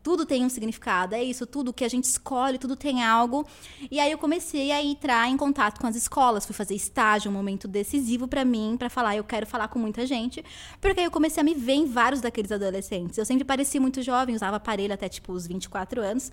tudo 0.02 0.26
tem 0.26 0.44
um 0.44 0.48
significado. 0.48 1.14
É 1.14 1.22
isso, 1.22 1.46
tudo 1.46 1.72
que 1.72 1.84
a 1.84 1.88
gente 1.88 2.04
escolhe, 2.04 2.58
tudo 2.58 2.76
tem 2.76 3.02
algo. 3.02 3.46
E 3.90 3.98
aí 4.00 4.10
eu 4.10 4.18
comecei 4.18 4.70
a 4.70 4.82
entrar 4.82 5.28
em 5.28 5.36
contato 5.36 5.80
com 5.80 5.86
as 5.86 5.96
escolas. 5.96 6.44
Fui 6.44 6.54
fazer 6.54 6.74
estágio, 6.74 7.30
um 7.30 7.34
momento 7.34 7.66
decisivo 7.66 8.28
pra 8.28 8.44
mim, 8.44 8.76
pra 8.78 8.90
falar, 8.90 9.16
eu 9.16 9.24
quero 9.24 9.46
falar 9.46 9.68
com 9.68 9.78
muita 9.78 10.06
gente. 10.06 10.44
Porque 10.80 11.00
aí 11.00 11.06
eu 11.06 11.10
comecei 11.10 11.40
a 11.40 11.44
me 11.44 11.54
ver 11.54 11.74
em 11.74 11.86
vários 11.86 12.20
daqueles 12.20 12.52
adolescentes. 12.52 13.18
Eu 13.18 13.24
sempre 13.24 13.44
parecia 13.44 13.80
muito 13.80 14.02
jovem, 14.02 14.34
usava 14.34 14.56
aparelho 14.56 14.92
até 14.92 15.08
tipo 15.08 15.32
os 15.32 15.46
24 15.46 16.00
anos 16.00 16.30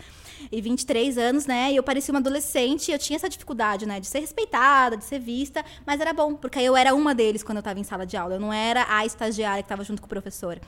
e 0.51 0.62
23 0.62 1.18
anos, 1.18 1.45
né? 1.45 1.71
E 1.71 1.75
eu 1.75 1.83
parecia 1.83 2.13
uma 2.13 2.19
adolescente 2.19 2.89
e 2.89 2.92
eu 2.92 3.00
tinha 3.00 3.15
essa 3.15 3.30
dificuldade, 3.30 3.86
né? 3.86 4.00
De 4.00 4.07
ser 4.07 4.19
respeitada, 4.19 4.97
de 4.97 5.06
ser 5.06 5.19
vista, 5.19 5.63
mas 5.86 6.00
era 6.00 6.13
bom, 6.13 6.33
porque 6.36 6.59
aí 6.59 6.65
eu 6.65 6.75
era 6.75 6.94
uma 6.94 7.13
deles 7.13 7.44
quando 7.44 7.57
eu 7.57 7.63
tava 7.63 7.80
em 7.80 7.83
sala 7.83 8.06
de 8.06 8.18
aula. 8.18 8.36
Eu 8.36 8.39
não 8.39 8.51
era 8.51 8.86
a 8.89 9.06
estagiária 9.06 9.63
que 9.63 9.69
tava 9.69 9.83
junto 9.83 10.01
com 10.01 10.06
o 10.06 10.09
professor. 10.09 10.59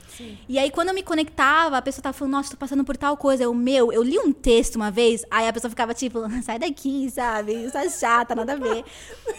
E 0.48 0.58
aí, 0.58 0.70
quando 0.70 0.88
eu 0.88 0.94
me 0.94 1.02
conectava, 1.02 1.76
a 1.76 1.82
pessoa 1.82 2.02
tava 2.02 2.12
falando, 2.12 2.32
nossa, 2.32 2.50
tô 2.50 2.56
passando 2.56 2.83
por 2.84 2.96
tal 2.96 3.16
coisa. 3.16 3.44
Eu, 3.44 3.54
meu, 3.54 3.92
eu 3.92 4.02
li 4.02 4.18
um 4.18 4.32
texto 4.32 4.76
uma 4.76 4.90
vez, 4.90 5.24
aí 5.30 5.48
a 5.48 5.52
pessoa 5.52 5.70
ficava 5.70 5.94
tipo, 5.94 6.20
sai 6.42 6.58
daqui, 6.58 7.10
sabe? 7.10 7.52
Isso 7.66 7.76
é 7.76 7.88
chata, 7.88 8.34
nada 8.34 8.52
a 8.52 8.56
ver. 8.56 8.84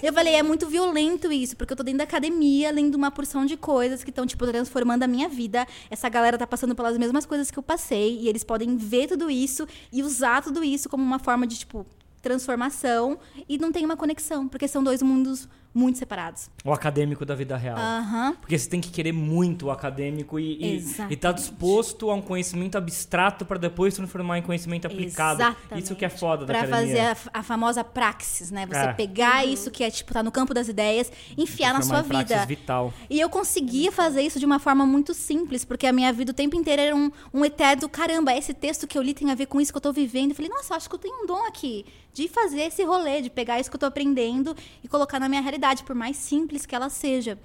Eu 0.02 0.14
falei, 0.14 0.36
é 0.36 0.44
muito 0.44 0.68
violento 0.68 1.32
isso, 1.32 1.56
porque 1.56 1.74
eu 1.74 1.78
tô 1.78 1.84
dentro 1.84 2.00
da 2.00 2.04
academia, 2.04 2.72
lendo 2.72 2.96
uma 2.96 3.12
porção 3.12 3.46
de 3.46 3.56
coisas 3.58 4.04
que 4.04 4.10
estão, 4.10 4.26
tipo, 4.26 4.46
transformando 4.46 5.04
a 5.04 5.08
minha 5.08 5.30
vida. 5.30 5.68
Essa 5.90 6.10
galera 6.10 6.38
tá 6.38 6.48
passando 6.48 6.76
pelas 6.76 6.98
mesmas 6.98 7.26
coisas 7.26 7.52
que 7.52 7.60
eu 7.60 7.64
passei, 7.64 8.20
e 8.20 8.28
eles 8.28 8.44
podem 8.44 8.78
ver 8.78 9.08
tudo 9.08 9.30
isso 9.30 9.68
e 9.92 10.04
usar 10.04 10.42
tudo 10.42 10.64
isso 10.64 10.90
como 10.90 11.04
uma 11.04 11.20
forma 11.20 11.46
de, 11.46 11.60
tipo, 11.60 11.86
transformação, 12.22 13.20
e 13.48 13.58
não 13.58 13.72
tem 13.72 13.86
uma 13.86 13.96
conexão, 13.96 14.48
porque 14.48 14.68
são 14.68 14.84
dois 14.84 15.02
mundos 15.02 15.48
muito 15.76 16.00
separados. 16.00 16.50
O 16.64 16.72
acadêmico 16.72 17.26
da 17.26 17.36
vida 17.36 17.58
real. 17.58 17.78
Aham. 17.78 18.36
Porque 18.40 18.58
você 18.58 18.70
tem 18.70 18.80
que 18.80 18.90
querer 18.90 19.12
muito 19.12 19.66
o 19.66 19.72
acadêmico 19.72 20.40
e, 20.40 20.58
e, 20.58 20.76
Exatamente. 20.78 21.14
e 21.14 21.18
tá 21.18 21.32
disposto 21.34 22.10
a 22.10 22.16
um 22.16 22.22
conhecimento 22.22 22.78
abstrato 22.78 23.46
para 23.46 23.58
depois 23.58 23.94
transformar 23.94 24.38
em 24.40 24.42
conhecimento 24.42 24.88
aplicado. 24.88 25.42
Exatamente. 25.42 25.84
Isso 25.84 25.96
que 25.96 26.06
é 26.06 26.10
foda 26.10 26.46
da 26.46 26.54
Pra 26.54 26.62
fazer 26.68 27.00
academia. 27.00 27.18
a, 27.34 27.40
a 27.40 27.44
famosa 27.44 27.84
praxis, 27.84 28.50
né? 28.52 28.66
Você 28.66 28.78
É. 28.78 28.94
pegar 28.94 29.46
isso 29.46 29.70
que 29.70 29.84
é, 29.84 29.92
tipo, 29.92 30.14
tá 30.14 30.24
no 30.24 30.32
campo 30.32 30.54
das 30.54 30.70
ideias, 30.70 31.12
enfiar 31.38 31.74
na 31.74 31.82
sua 31.82 32.02
vida. 32.02 32.46
vital. 32.46 32.94
E 33.10 33.20
eu 33.20 33.30
conseguia 33.30 33.92
fazer 33.92 34.22
isso 34.22 34.40
de 34.40 34.46
uma 34.46 34.60
forma 34.60 34.86
muito 34.86 35.14
simples, 35.14 35.66
porque 35.66 35.86
a 35.86 35.92
minha 35.92 36.14
vida 36.14 36.32
o 36.32 36.34
tempo 36.34 36.56
inteiro 36.56 36.82
era 36.82 36.96
um, 36.96 37.12
um 37.34 37.44
eterno, 37.44 37.90
caramba, 37.90 38.34
esse 38.34 38.54
texto 38.54 38.88
que 38.88 38.98
eu 38.98 39.02
li 39.02 39.14
tem 39.14 39.30
a 39.30 39.36
ver 39.36 39.48
com 39.48 39.60
isso 39.60 39.74
que 39.74 39.78
eu 39.78 39.82
tô 39.82 39.92
vivendo. 39.92 40.30
Eu 40.30 40.36
falei, 40.36 40.50
nossa, 40.50 40.76
acho 40.76 40.88
que 40.88 40.96
eu 40.96 41.00
tenho 41.00 41.24
um 41.24 41.26
dom 41.26 41.46
aqui 41.46 41.86
de 42.14 42.30
fazer 42.30 42.62
esse 42.62 42.82
rolê, 42.86 43.22
de 43.22 43.30
pegar 43.30 43.60
isso 43.60 43.70
que 43.70 43.76
eu 43.76 43.80
tô 43.80 43.86
aprendendo 43.88 44.56
e 44.82 44.88
colocar 44.88 45.20
na 45.20 45.28
minha 45.28 45.42
realidade, 45.42 45.65
por 45.84 45.96
mais 45.96 46.18
simples 46.18 46.66
que 46.66 46.76
ela 46.76 46.90
seja. 46.90 47.38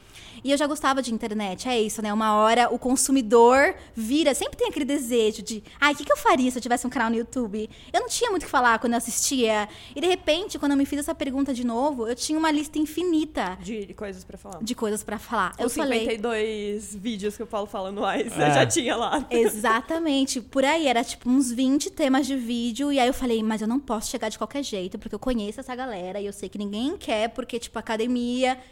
E 0.43 0.51
eu 0.51 0.57
já 0.57 0.67
gostava 0.67 1.03
de 1.03 1.13
internet, 1.13 1.69
é 1.69 1.81
isso, 1.81 2.01
né? 2.01 2.13
Uma 2.13 2.35
hora 2.37 2.73
o 2.73 2.79
consumidor 2.79 3.75
vira, 3.95 4.35
sempre 4.35 4.57
tem 4.57 4.69
aquele 4.69 4.87
desejo 4.87 5.43
de, 5.43 5.63
ai, 5.81 5.93
o 5.93 5.97
que, 5.97 6.05
que 6.05 6.13
eu 6.13 6.17
faria 6.17 6.51
se 6.51 6.57
eu 6.57 6.63
tivesse 6.63 6.87
um 6.87 6.91
canal 6.91 7.11
no 7.11 7.17
YouTube? 7.17 7.69
Eu 7.93 8.01
não 8.01 8.09
tinha 8.09 8.31
muito 8.31 8.43
o 8.43 8.47
que 8.47 8.51
falar 8.51 8.79
quando 8.79 8.93
eu 8.95 8.97
assistia. 8.99 9.69
E 9.95 10.01
de 10.01 10.07
repente, 10.07 10.59
quando 10.59 10.73
eu 10.73 10.79
me 10.79 10.87
fiz 10.87 10.99
essa 11.01 11.15
pergunta 11.15 11.53
de 11.53 11.65
novo, 11.65 12.07
eu 12.09 12.15
tinha 12.15 12.39
uma 12.39 12.51
lista 12.51 12.79
infinita 12.79 13.59
De 13.61 13.93
coisas 13.95 14.25
pra 14.25 14.39
falar. 14.39 14.63
de 14.63 14.75
coisas 14.75 15.03
pra 15.05 15.19
falar. 15.19 15.53
Eu 15.59 15.67
Os 15.67 15.75
falei. 15.75 16.01
52 16.01 16.95
vídeos 16.95 17.37
que 17.37 17.43
o 17.43 17.47
Paulo 17.47 17.67
fala 17.67 17.91
anuais, 17.91 18.33
É. 18.39 18.49
eu 18.49 18.55
já 18.55 18.67
tinha 18.67 18.97
lá. 18.97 19.27
Exatamente. 19.31 20.41
Por 20.41 20.65
aí, 20.65 20.87
era 20.87 21.05
tipo 21.05 21.29
uns 21.29 21.53
20 21.53 21.91
temas 21.91 22.27
de 22.27 22.35
vídeo. 22.37 22.91
E 22.93 22.99
aí 22.99 23.07
eu 23.09 23.15
falei, 23.15 23.43
mas 23.43 23.61
eu 23.61 23.69
não 23.69 23.79
posso 23.79 24.11
chegar 24.11 24.29
de 24.31 24.39
qualquer 24.39 24.63
jeito, 24.63 24.99
porque 24.99 25.15
eu 25.15 25.19
conheço 25.19 25.61
essa 25.61 25.75
galera 25.75 26.21
e 26.21 26.27
eu 26.27 26.33
sei 26.33 26.49
que 26.49 26.57
ninguém 26.59 26.97
quer, 26.97 27.29
porque, 27.29 27.59
tipo, 27.59 27.79
a 27.79 27.81
academia, 27.81 28.10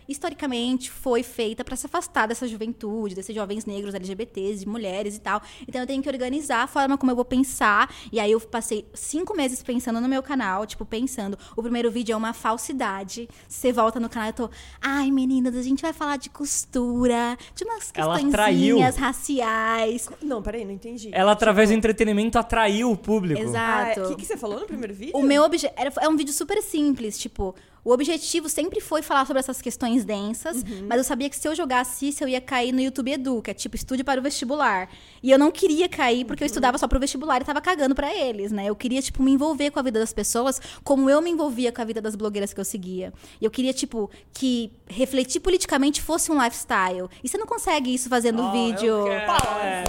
historicamente, 0.09 0.91
foi 0.91 1.23
feita 1.23 1.65
pra 1.65 1.77
se 1.77 1.87
afastar 1.87 2.27
dessa 2.27 2.47
juventude, 2.49 3.15
desses 3.15 3.35
jovens 3.35 3.65
negros, 3.65 3.95
LGBTs, 3.95 4.61
de 4.61 4.69
mulheres 4.69 5.17
e 5.17 5.21
tal. 5.21 5.41
Então 5.67 5.81
eu 5.81 5.87
tenho 5.87 6.03
que 6.03 6.09
organizar 6.09 6.63
a 6.63 6.67
forma 6.67 6.97
como 6.99 7.13
eu 7.13 7.17
vou 7.17 7.25
pensar. 7.25 7.93
E 8.13 8.19
aí 8.19 8.33
eu 8.33 8.41
passei 8.41 8.87
cinco 8.95 9.37
meses 9.37 9.63
pensando 9.63 10.01
no 10.01 10.09
meu 10.09 10.23
canal, 10.23 10.67
tipo, 10.67 10.85
pensando. 10.85 11.39
O 11.57 11.63
primeiro 11.63 11.91
vídeo 11.91 12.13
é 12.13 12.17
uma 12.17 12.33
falsidade. 12.33 13.29
Você 13.49 13.73
volta 13.73 14.01
no 14.01 14.09
canal 14.09 14.29
e 14.29 14.31
eu 14.31 14.35
tô, 14.35 14.51
ai, 14.81 15.11
meninas, 15.11 15.57
a 15.57 15.63
gente 15.63 15.83
vai 15.83 15.93
falar 15.93 16.17
de 16.17 16.31
costura, 16.31 17.37
de 17.55 17.65
umas 17.65 17.91
Ela 17.95 18.15
questõezinhas 18.19 18.95
traiu. 18.95 19.07
raciais. 19.07 20.09
Não, 20.23 20.43
peraí, 20.43 20.65
não 20.65 20.73
entendi. 20.73 21.11
Ela, 21.13 21.33
através 21.33 21.69
do 21.71 21.75
entretenimento, 21.75 22.39
atraiu 22.39 22.91
o 22.91 22.97
público. 22.97 23.41
Exato. 23.41 24.01
Ah, 24.01 24.05
O 24.05 24.09
que, 24.09 24.17
que 24.17 24.27
você 24.27 24.37
falou 24.37 24.61
no 24.61 24.67
primeiro 24.67 24.95
vídeo? 24.95 25.17
O 25.17 25.23
meu 25.23 25.43
objeto 25.43 25.75
é 26.01 26.09
um 26.09 26.17
vídeo 26.17 26.33
super 26.33 26.63
simples, 26.63 27.19
tipo, 27.19 27.55
o 27.89 27.93
objetivo 27.93 28.49
sempre 28.49 28.81
foi 28.81 29.01
falar 29.01 29.25
sobre 29.27 29.41
essas 29.41 29.63
questões 29.63 30.05
densas, 30.05 30.63
mas 30.87 30.99
eu 30.99 31.05
sabia 31.05 31.31
que 31.31 31.37
se 31.37 31.49
eu 31.49 31.55
jogasse 31.55 32.09
isso, 32.09 32.23
eu 32.23 32.29
ia 32.29 32.41
cair 32.41 32.71
no 32.73 32.81
YouTube 32.81 33.11
Edu, 33.13 33.41
que 33.41 33.51
é 33.51 33.55
tipo 33.55 33.77
estude 33.77 34.05
para 34.05 34.21
o 34.21 34.23
vestibular. 34.23 34.89
E 35.23 35.31
eu 35.31 35.39
não 35.39 35.51
queria 35.51 35.89
cair 35.89 36.25
porque 36.27 36.43
eu 36.45 36.47
estudava 36.47 36.77
só 36.77 36.87
pro 36.87 37.01
vestibular 37.01 37.41
e 37.41 37.45
tava 37.45 37.61
cagando 37.61 37.95
pra 37.95 38.15
eles, 38.15 38.53
né? 38.53 38.67
Eu 38.67 38.77
queria, 38.77 39.01
tipo, 39.01 39.23
me 39.23 39.31
envolver 39.33 39.71
com 39.71 39.79
a 39.79 39.83
vida 39.83 39.99
das 39.99 40.13
pessoas 40.13 40.61
como 40.85 41.09
eu 41.09 41.21
me 41.23 41.31
envolvia 41.31 41.73
com 41.73 41.81
a 41.81 41.85
vida 41.85 42.01
das 42.01 42.15
blogueiras 42.15 42.53
que 42.53 42.61
eu 42.61 42.65
seguia. 42.65 43.13
E 43.41 43.45
eu 43.45 43.51
queria, 43.51 43.73
tipo, 43.73 44.11
que 44.35 44.71
refletir 44.87 45.41
politicamente 45.41 46.03
fosse 46.03 46.31
um 46.31 46.43
lifestyle. 46.43 47.09
E 47.25 47.29
você 47.29 47.39
não 47.39 47.47
consegue 47.47 47.93
isso 47.95 48.09
fazendo 48.09 48.43
Oh, 48.43 48.53
vídeo. 48.53 49.03
Brasil! 49.05 49.85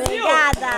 Obrigada! 0.00 0.68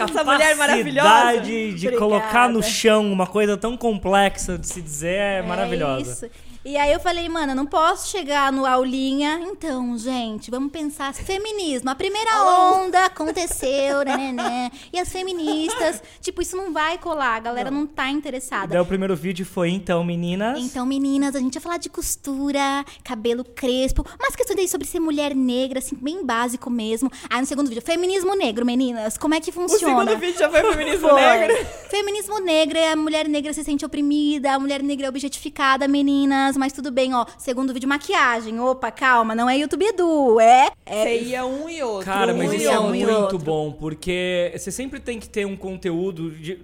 a 0.00 0.04
Essa 0.04 0.24
mulher 0.24 0.56
maravilhosa. 0.56 1.08
capacidade 1.08 1.44
de 1.74 1.86
Obrigada. 1.88 1.96
colocar 1.98 2.48
no 2.48 2.62
chão 2.62 3.10
uma 3.12 3.26
coisa 3.26 3.56
tão 3.56 3.76
complexa 3.76 4.58
de 4.58 4.66
se 4.66 4.79
dizer 4.80 5.08
é, 5.18 5.38
É 5.38 5.42
maravilhosa. 5.42 6.26
isso. 6.26 6.34
E 6.62 6.76
aí 6.76 6.92
eu 6.92 7.00
falei, 7.00 7.26
mano, 7.26 7.52
eu 7.52 7.56
não 7.56 7.64
posso 7.64 8.10
chegar 8.10 8.52
no 8.52 8.66
aulinha. 8.66 9.40
Então, 9.50 9.96
gente, 9.96 10.50
vamos 10.50 10.70
pensar. 10.70 11.14
Feminismo. 11.14 11.88
A 11.88 11.94
primeira 11.94 12.30
onda 12.74 13.06
aconteceu, 13.06 14.04
né, 14.04 14.14
né, 14.14 14.32
né. 14.32 14.72
E 14.92 14.98
as 14.98 15.10
feministas, 15.10 16.02
tipo, 16.20 16.42
isso 16.42 16.58
não 16.58 16.70
vai 16.70 16.98
colar. 16.98 17.36
A 17.36 17.40
galera 17.40 17.70
não, 17.70 17.80
não 17.80 17.86
tá 17.86 18.10
interessada. 18.10 18.66
Daí 18.66 18.80
o 18.80 18.84
primeiro 18.84 19.16
vídeo 19.16 19.46
foi, 19.46 19.70
então, 19.70 20.04
meninas. 20.04 20.58
Então, 20.60 20.84
meninas, 20.84 21.34
a 21.34 21.38
gente 21.38 21.54
ia 21.54 21.60
falar 21.62 21.78
de 21.78 21.88
costura, 21.88 22.84
cabelo 23.02 23.42
crespo, 23.42 24.04
umas 24.20 24.36
questões 24.36 24.58
aí 24.58 24.68
sobre 24.68 24.86
ser 24.86 25.00
mulher 25.00 25.34
negra, 25.34 25.78
assim, 25.78 25.96
bem 25.98 26.26
básico 26.26 26.68
mesmo. 26.68 27.10
Aí 27.30 27.40
no 27.40 27.46
segundo 27.46 27.68
vídeo, 27.68 27.80
feminismo 27.80 28.34
negro, 28.36 28.66
meninas. 28.66 29.16
Como 29.16 29.34
é 29.34 29.40
que 29.40 29.50
funciona? 29.50 29.94
O 29.94 29.98
segundo 30.00 30.20
vídeo 30.20 30.38
já 30.38 30.50
foi 30.50 30.62
feminismo 30.74 31.08
foi. 31.08 31.20
negro. 31.22 31.66
Feminismo 31.88 32.38
negro 32.38 32.76
é 32.76 32.92
a 32.92 32.96
mulher 32.96 33.26
negra 33.28 33.50
se 33.54 33.64
sente 33.64 33.86
oprimida, 33.86 34.52
a 34.52 34.58
mulher 34.58 34.82
negra 34.82 35.06
é 35.06 35.08
objetificada, 35.08 35.88
meninas 35.88 36.49
mas 36.58 36.72
tudo 36.72 36.90
bem, 36.90 37.14
ó. 37.14 37.24
Segundo 37.38 37.72
vídeo, 37.72 37.88
maquiagem. 37.88 38.58
Opa, 38.60 38.90
calma, 38.90 39.34
não 39.34 39.48
é 39.48 39.56
YouTube 39.58 39.84
Edu, 39.84 40.40
é. 40.40 40.70
é... 40.84 41.02
Você 41.02 41.20
ia 41.22 41.44
um 41.44 41.68
e 41.68 41.82
outro. 41.82 42.06
Cara, 42.06 42.34
mas 42.34 42.50
um 42.50 42.54
isso 42.54 42.68
é 42.68 42.80
muito 42.80 43.38
bom, 43.38 43.72
porque 43.72 44.52
você 44.56 44.70
sempre 44.70 45.00
tem 45.00 45.18
que 45.18 45.28
ter 45.28 45.46
um 45.46 45.56
conteúdo 45.56 46.30
de. 46.30 46.58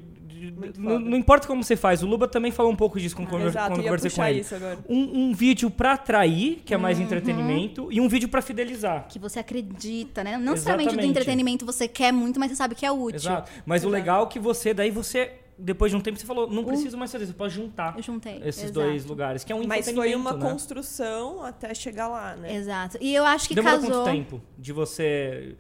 Não, 0.78 0.98
não, 0.98 1.16
importa 1.16 1.46
como 1.46 1.62
você 1.62 1.76
faz, 1.76 2.02
o 2.02 2.06
Luba 2.06 2.28
também 2.28 2.52
falou 2.52 2.70
um 2.70 2.76
pouco 2.76 3.00
disso 3.00 3.16
quando, 3.16 3.36
ah, 3.36 3.46
exato, 3.46 3.70
quando 3.72 3.82
conversei 3.82 4.10
com 4.10 4.24
ele. 4.24 4.44
Um, 4.88 5.28
um, 5.28 5.34
vídeo 5.34 5.70
pra 5.70 5.94
atrair, 5.94 6.62
que 6.64 6.72
é 6.72 6.76
mais 6.76 6.98
uhum. 6.98 7.04
entretenimento, 7.04 7.88
e 7.90 8.00
um 8.00 8.08
vídeo 8.08 8.28
pra 8.28 8.40
fidelizar. 8.40 9.06
Que 9.08 9.18
você 9.18 9.40
acredita, 9.40 10.22
né? 10.22 10.38
Não 10.38 10.52
necessariamente 10.52 10.96
do 10.96 11.04
entretenimento 11.04 11.66
você 11.66 11.88
quer 11.88 12.12
muito, 12.12 12.38
mas 12.38 12.50
você 12.50 12.56
sabe 12.56 12.74
que 12.74 12.86
é 12.86 12.92
útil. 12.92 13.16
Exato. 13.16 13.50
Mas 13.64 13.82
exato. 13.82 13.88
o 13.88 13.92
legal 13.92 14.24
é 14.24 14.28
que 14.28 14.38
você, 14.38 14.72
daí 14.72 14.90
você 14.90 15.32
depois 15.58 15.90
de 15.90 15.96
um 15.96 16.00
tempo 16.00 16.18
você 16.18 16.26
falou, 16.26 16.50
não 16.50 16.64
preciso 16.64 16.96
mais 16.96 17.10
fazer 17.10 17.24
isso, 17.24 17.32
você 17.32 17.38
pode 17.38 17.54
juntar 17.54 17.96
Eu 17.96 18.02
juntei, 18.02 18.40
esses 18.44 18.64
exato. 18.64 18.72
dois 18.72 19.04
lugares, 19.04 19.44
que 19.44 19.52
é 19.52 19.56
um 19.56 19.66
Mas 19.66 19.90
foi 19.90 20.14
uma 20.14 20.32
né? 20.34 20.50
construção 20.50 21.42
até 21.42 21.72
chegar 21.74 22.08
lá, 22.08 22.36
né? 22.36 22.54
Exato. 22.54 22.98
E 23.00 23.14
eu 23.14 23.24
acho 23.24 23.48
que 23.48 23.54
Demorou 23.54 23.80
casou... 23.80 24.04
quanto 24.04 24.12
tempo 24.12 24.42
de 24.58 24.72
você 24.72 25.56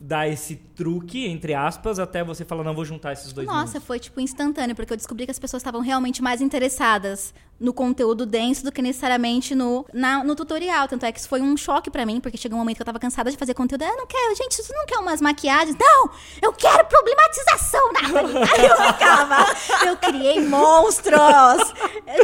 dar 0.00 0.26
esse 0.28 0.56
truque, 0.56 1.26
entre 1.26 1.52
aspas, 1.52 1.98
até 1.98 2.24
você 2.24 2.44
falar, 2.44 2.64
não, 2.64 2.74
vou 2.74 2.84
juntar 2.84 3.12
esses 3.12 3.32
dois 3.32 3.46
Nossa, 3.46 3.74
mundos. 3.74 3.84
foi, 3.84 3.98
tipo, 3.98 4.18
instantâneo, 4.20 4.74
porque 4.74 4.92
eu 4.92 4.96
descobri 4.96 5.26
que 5.26 5.30
as 5.30 5.38
pessoas 5.38 5.60
estavam 5.60 5.82
realmente 5.82 6.22
mais 6.22 6.40
interessadas 6.40 7.34
no 7.60 7.74
conteúdo 7.74 8.24
denso 8.24 8.64
do 8.64 8.72
que 8.72 8.80
necessariamente 8.80 9.54
no, 9.54 9.84
na, 9.92 10.24
no 10.24 10.34
tutorial. 10.34 10.88
Tanto 10.88 11.04
é 11.04 11.12
que 11.12 11.20
isso 11.20 11.28
foi 11.28 11.42
um 11.42 11.54
choque 11.56 11.90
para 11.90 12.06
mim, 12.06 12.18
porque 12.18 12.38
chegou 12.38 12.56
um 12.56 12.60
momento 12.60 12.76
que 12.76 12.82
eu 12.82 12.86
tava 12.86 12.98
cansada 12.98 13.30
de 13.30 13.36
fazer 13.36 13.52
conteúdo. 13.52 13.84
Eu 13.84 13.96
não 13.98 14.06
quero, 14.06 14.34
gente, 14.34 14.56
você 14.56 14.72
não 14.72 14.86
quer 14.86 14.96
umas 14.98 15.20
maquiagens? 15.20 15.76
Não! 15.78 16.10
Eu 16.40 16.52
quero 16.54 16.86
problematização, 16.86 17.92
Nathalie! 17.92 18.36
Aí 18.36 18.66
eu 18.66 18.76
ficava, 18.92 19.46
eu 19.86 19.96
criei 19.98 20.40
monstros! 20.40 21.74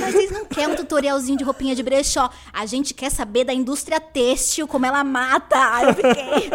Mas 0.00 0.14
vocês 0.14 0.30
não 0.30 0.46
querem 0.46 0.72
um 0.72 0.76
tutorialzinho 0.76 1.36
de 1.36 1.44
roupinha 1.44 1.74
de 1.74 1.82
brechó. 1.82 2.30
A 2.52 2.64
gente 2.64 2.94
quer 2.94 3.10
saber 3.10 3.44
da 3.44 3.52
indústria 3.52 4.00
têxtil, 4.00 4.66
como 4.66 4.86
ela 4.86 5.04
mata. 5.04 5.56
Aí 5.74 5.86
eu 5.88 5.94
fiquei, 5.94 6.50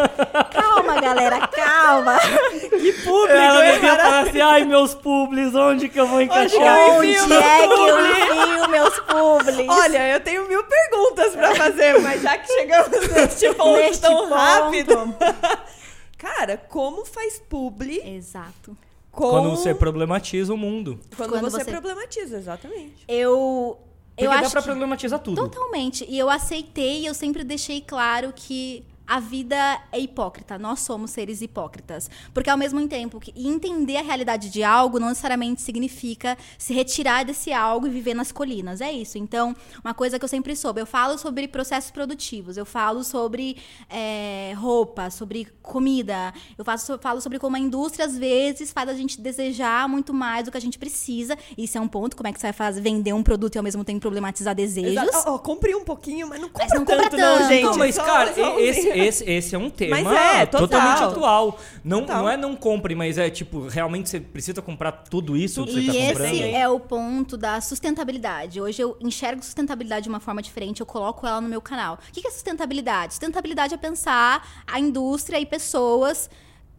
calma, 0.52 1.00
galera, 1.00 1.46
calma. 1.46 2.18
Que 2.50 2.92
público, 3.04 3.32
Ela 3.32 3.72
devia 3.72 3.96
falar 3.96 4.20
assim, 4.22 4.40
ai, 4.40 4.64
meus 4.64 4.94
publis, 4.94 5.54
onde 5.54 5.88
que 5.88 6.00
eu 6.00 6.06
vou 6.06 6.20
encaixar? 6.20 6.90
Onde, 6.90 7.16
onde 7.20 7.32
é 7.32 7.68
que 7.68 7.80
eu 7.80 8.06
enfio 8.06 8.71
meus 8.72 8.98
publis. 9.00 9.68
Olha, 9.68 10.08
eu 10.08 10.20
tenho 10.20 10.48
mil 10.48 10.64
perguntas 10.64 11.32
pra 11.34 11.54
fazer, 11.54 12.00
mas 12.00 12.22
já 12.22 12.38
que 12.38 12.52
chegamos 12.52 12.90
neste 13.12 13.54
ponto 13.54 13.76
neste 13.76 14.02
tão 14.02 14.16
ponto. 14.16 14.34
rápido. 14.34 15.14
Cara, 16.18 16.56
como 16.56 17.04
faz 17.04 17.40
publi? 17.48 18.00
Exato. 18.04 18.76
Com... 19.10 19.28
Quando 19.28 19.50
você 19.50 19.74
problematiza 19.74 20.54
o 20.54 20.56
mundo. 20.56 20.98
Quando, 21.16 21.30
Quando 21.30 21.50
você, 21.50 21.64
você, 21.64 21.70
problematiza, 21.70 22.38
exatamente. 22.38 23.04
Eu. 23.06 23.78
Porque 24.16 24.26
eu 24.26 24.30
dá 24.30 24.40
acho 24.40 24.50
pra 24.50 24.62
problematizar 24.62 25.18
tudo. 25.20 25.36
Totalmente. 25.36 26.06
E 26.08 26.18
eu 26.18 26.30
aceitei, 26.30 27.06
eu 27.06 27.14
sempre 27.14 27.44
deixei 27.44 27.80
claro 27.80 28.32
que 28.34 28.84
a 29.06 29.20
vida 29.20 29.56
é 29.90 29.98
hipócrita, 29.98 30.58
nós 30.58 30.80
somos 30.80 31.10
seres 31.10 31.42
hipócritas. 31.42 32.10
Porque 32.32 32.50
ao 32.50 32.56
mesmo 32.56 32.86
tempo 32.88 33.20
que 33.20 33.32
entender 33.36 33.96
a 33.96 34.02
realidade 34.02 34.50
de 34.50 34.62
algo 34.62 34.98
não 34.98 35.08
necessariamente 35.08 35.60
significa 35.62 36.36
se 36.58 36.72
retirar 36.72 37.24
desse 37.24 37.52
algo 37.52 37.86
e 37.86 37.90
viver 37.90 38.14
nas 38.14 38.32
colinas. 38.32 38.80
É 38.80 38.90
isso. 38.92 39.18
Então, 39.18 39.54
uma 39.84 39.94
coisa 39.94 40.18
que 40.18 40.24
eu 40.24 40.28
sempre 40.28 40.54
soube, 40.56 40.80
eu 40.80 40.86
falo 40.86 41.18
sobre 41.18 41.46
processos 41.48 41.90
produtivos, 41.90 42.56
eu 42.56 42.64
falo 42.64 43.04
sobre 43.04 43.56
é, 43.90 44.52
roupa, 44.56 45.10
sobre 45.10 45.46
comida, 45.62 46.32
eu 46.56 46.64
faço, 46.64 46.98
falo 46.98 47.20
sobre 47.20 47.38
como 47.38 47.56
a 47.56 47.58
indústria 47.58 48.06
às 48.06 48.16
vezes 48.16 48.72
faz 48.72 48.88
a 48.88 48.94
gente 48.94 49.20
desejar 49.20 49.88
muito 49.88 50.14
mais 50.14 50.44
do 50.44 50.50
que 50.50 50.56
a 50.56 50.60
gente 50.60 50.78
precisa. 50.78 51.36
Isso 51.56 51.76
é 51.76 51.80
um 51.80 51.88
ponto, 51.88 52.16
como 52.16 52.28
é 52.28 52.32
que 52.32 52.40
você 52.40 52.46
vai 52.46 52.52
fazer, 52.52 52.80
vender 52.80 53.12
um 53.12 53.22
produto 53.22 53.56
e 53.56 53.58
ao 53.58 53.64
mesmo 53.64 53.84
tempo 53.84 54.00
problematizar 54.00 54.54
desejos. 54.54 54.92
Exato. 54.92 55.30
Oh, 55.30 55.38
compre 55.38 55.74
um 55.74 55.84
pouquinho, 55.84 56.28
mas 56.28 56.40
não 56.40 56.48
compra 56.48 56.66
mas 56.68 56.78
não 56.78 56.84
tanto, 56.84 57.02
compra 57.02 57.18
tanto, 57.18 57.40
não, 57.40 57.48
gente. 57.48 57.64
Não, 57.64 57.78
mas, 57.78 57.96
cara, 57.96 58.60
esse, 58.60 58.88
esse, 58.98 59.30
esse 59.30 59.54
é 59.54 59.58
um 59.58 59.70
tema 59.70 59.98
é, 59.98 60.46
totalmente 60.46 61.02
atual. 61.02 61.58
Não, 61.84 62.00
total. 62.00 62.22
não 62.22 62.28
é 62.28 62.36
não 62.36 62.56
compre, 62.56 62.94
mas 62.94 63.18
é 63.18 63.30
tipo, 63.30 63.68
realmente 63.68 64.08
você 64.08 64.20
precisa 64.20 64.62
comprar 64.62 64.92
tudo 64.92 65.36
isso 65.36 65.64
tudo 65.64 65.74
que 65.74 65.86
você 65.86 65.98
está 65.98 66.08
comprando. 66.08 66.34
esse 66.34 66.54
é 66.54 66.68
o 66.68 66.80
ponto 66.80 67.36
da 67.36 67.60
sustentabilidade. 67.60 68.60
Hoje 68.60 68.82
eu 68.82 68.96
enxergo 69.00 69.42
sustentabilidade 69.42 70.04
de 70.04 70.08
uma 70.08 70.20
forma 70.20 70.42
diferente, 70.42 70.80
eu 70.80 70.86
coloco 70.86 71.26
ela 71.26 71.40
no 71.40 71.48
meu 71.48 71.60
canal. 71.60 71.98
O 72.08 72.12
que 72.12 72.26
é 72.26 72.30
sustentabilidade? 72.30 73.14
Sustentabilidade 73.14 73.74
é 73.74 73.76
pensar 73.76 74.64
a 74.66 74.78
indústria 74.78 75.38
e 75.38 75.46
pessoas 75.46 76.28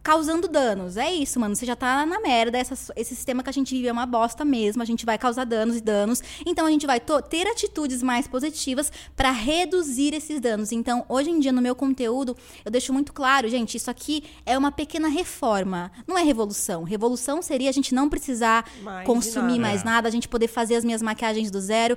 causando 0.04 0.46
danos. 0.46 0.98
É 0.98 1.10
isso, 1.10 1.40
mano. 1.40 1.56
Você 1.56 1.64
já 1.64 1.74
tá 1.74 2.04
na 2.04 2.20
merda. 2.20 2.58
Essa, 2.58 2.92
esse 2.94 3.16
sistema 3.16 3.42
que 3.42 3.48
a 3.48 3.52
gente 3.52 3.74
vive 3.74 3.88
é 3.88 3.92
uma 3.92 4.04
bosta 4.04 4.44
mesmo. 4.44 4.82
A 4.82 4.84
gente 4.84 5.06
vai 5.06 5.16
causar 5.16 5.44
danos 5.46 5.78
e 5.78 5.80
danos. 5.80 6.22
Então 6.44 6.66
a 6.66 6.70
gente 6.70 6.86
vai 6.86 7.00
ter 7.00 7.46
atitudes 7.46 8.02
mais 8.02 8.28
positivas 8.28 8.92
para 9.16 9.30
reduzir 9.30 10.12
esses 10.12 10.38
danos. 10.40 10.72
Então, 10.72 11.06
hoje 11.08 11.30
em 11.30 11.40
dia, 11.40 11.50
no 11.50 11.62
meu 11.62 11.74
conteúdo, 11.74 12.36
eu 12.62 12.70
deixo 12.70 12.92
muito 12.92 13.14
claro, 13.14 13.48
gente, 13.48 13.76
isso 13.78 13.90
aqui 13.90 14.22
é 14.44 14.58
uma 14.58 14.70
pequena 14.70 15.08
reforma. 15.08 15.90
Não 16.06 16.18
é 16.18 16.22
revolução. 16.22 16.82
Revolução 16.82 17.40
seria 17.40 17.70
a 17.70 17.72
gente 17.72 17.94
não 17.94 18.10
precisar 18.10 18.70
mais 18.82 19.06
consumir 19.06 19.58
mais 19.58 19.82
nada, 19.82 20.06
a 20.06 20.10
gente 20.10 20.28
poder 20.28 20.48
fazer 20.48 20.74
as 20.74 20.84
minhas 20.84 21.00
maquiagens 21.00 21.50
do 21.50 21.60
zero. 21.60 21.96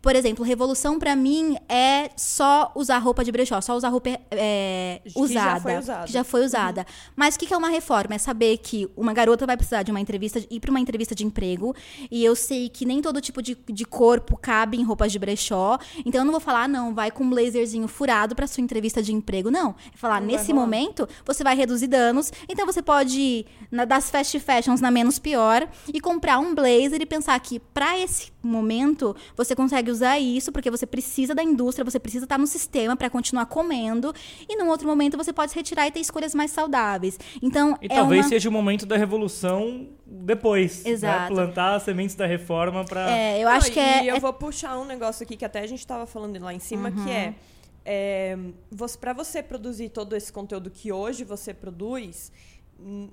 Por 0.00 0.14
exemplo, 0.14 0.44
revolução 0.44 0.96
para 0.96 1.16
mim 1.16 1.56
é 1.68 2.10
só 2.16 2.70
usar 2.76 2.98
roupa 2.98 3.24
de 3.24 3.32
brechó, 3.32 3.60
só 3.60 3.76
usar 3.76 3.88
roupa 3.88 4.10
é, 4.30 5.00
usada. 5.16 5.26
Que 5.26 5.32
já 5.34 5.60
foi 5.60 5.76
usada. 5.76 6.06
Que 6.06 6.12
já 6.12 6.24
foi 6.24 6.44
usada. 6.44 6.80
Uhum. 6.82 7.12
Mas 7.16 7.34
o 7.34 7.38
que 7.38 7.47
que 7.48 7.54
é 7.54 7.56
uma 7.56 7.70
reforma? 7.70 8.14
É 8.14 8.18
saber 8.18 8.58
que 8.58 8.86
uma 8.94 9.14
garota 9.14 9.46
vai 9.46 9.56
precisar 9.56 9.82
de 9.82 9.90
uma 9.90 9.98
entrevista, 9.98 10.38
ir 10.50 10.60
para 10.60 10.70
uma 10.70 10.78
entrevista 10.78 11.14
de 11.14 11.24
emprego, 11.24 11.74
e 12.10 12.22
eu 12.22 12.36
sei 12.36 12.68
que 12.68 12.84
nem 12.84 13.00
todo 13.00 13.22
tipo 13.22 13.40
de, 13.40 13.56
de 13.66 13.84
corpo 13.86 14.36
cabe 14.36 14.76
em 14.76 14.84
roupas 14.84 15.10
de 15.10 15.18
brechó. 15.18 15.78
Então 16.04 16.20
eu 16.20 16.24
não 16.26 16.32
vou 16.32 16.40
falar, 16.40 16.64
ah, 16.64 16.68
não, 16.68 16.94
vai 16.94 17.10
com 17.10 17.24
um 17.24 17.30
blazerzinho 17.30 17.88
furado 17.88 18.36
para 18.36 18.46
sua 18.46 18.62
entrevista 18.62 19.02
de 19.02 19.14
emprego. 19.14 19.50
Não. 19.50 19.74
É 19.94 19.96
falar, 19.96 20.20
não 20.20 20.26
nesse 20.26 20.52
momento, 20.52 21.08
você 21.24 21.42
vai 21.42 21.56
reduzir 21.56 21.86
danos. 21.86 22.30
Então 22.46 22.66
você 22.66 22.82
pode 22.82 23.18
ir 23.18 23.46
na, 23.70 23.86
das 23.86 24.10
fast 24.10 24.38
fashions 24.40 24.82
na 24.82 24.90
menos 24.90 25.18
pior 25.18 25.66
e 25.92 26.00
comprar 26.00 26.38
um 26.38 26.54
blazer 26.54 27.00
e 27.00 27.06
pensar 27.06 27.40
que 27.40 27.58
para 27.58 27.98
esse 27.98 28.30
momento 28.42 29.16
você 29.34 29.56
consegue 29.56 29.90
usar 29.90 30.18
isso 30.18 30.52
porque 30.52 30.70
você 30.70 30.86
precisa 30.86 31.34
da 31.34 31.42
indústria, 31.42 31.84
você 31.84 31.98
precisa 31.98 32.26
estar 32.26 32.38
no 32.38 32.46
sistema 32.46 32.94
para 32.94 33.08
continuar 33.08 33.46
comendo. 33.46 34.12
E 34.46 34.54
num 34.56 34.68
outro 34.68 34.86
momento 34.86 35.16
você 35.16 35.32
pode 35.32 35.52
se 35.52 35.56
retirar 35.56 35.86
e 35.86 35.90
ter 35.90 36.00
escolhas 36.00 36.34
mais 36.34 36.50
saudáveis. 36.50 37.18
Então, 37.42 37.78
e 37.80 37.86
é 37.86 37.88
talvez 37.88 38.24
uma... 38.24 38.28
seja 38.28 38.48
o 38.48 38.52
momento 38.52 38.84
da 38.84 38.96
revolução 38.96 39.88
depois. 40.06 40.84
Né? 40.84 40.90
Exato. 40.90 41.20
Né? 41.20 41.28
Plantar 41.28 41.74
as 41.74 41.82
sementes 41.82 42.14
da 42.14 42.26
reforma 42.26 42.84
para. 42.84 43.10
É, 43.10 43.42
eu 43.42 43.48
acho 43.48 43.68
Não, 43.68 43.74
que 43.74 43.80
é. 43.80 44.04
E 44.04 44.08
eu 44.08 44.16
é... 44.16 44.20
vou 44.20 44.32
puxar 44.32 44.78
um 44.78 44.84
negócio 44.84 45.22
aqui 45.24 45.36
que 45.36 45.44
até 45.44 45.60
a 45.60 45.66
gente 45.66 45.80
estava 45.80 46.06
falando 46.06 46.38
lá 46.40 46.52
em 46.52 46.58
cima, 46.58 46.90
uhum. 46.90 47.04
que 47.04 47.10
é. 47.10 47.34
é 47.84 48.38
para 49.00 49.12
você 49.12 49.42
produzir 49.42 49.90
todo 49.90 50.16
esse 50.16 50.32
conteúdo 50.32 50.70
que 50.70 50.92
hoje 50.92 51.24
você 51.24 51.54
produz, 51.54 52.32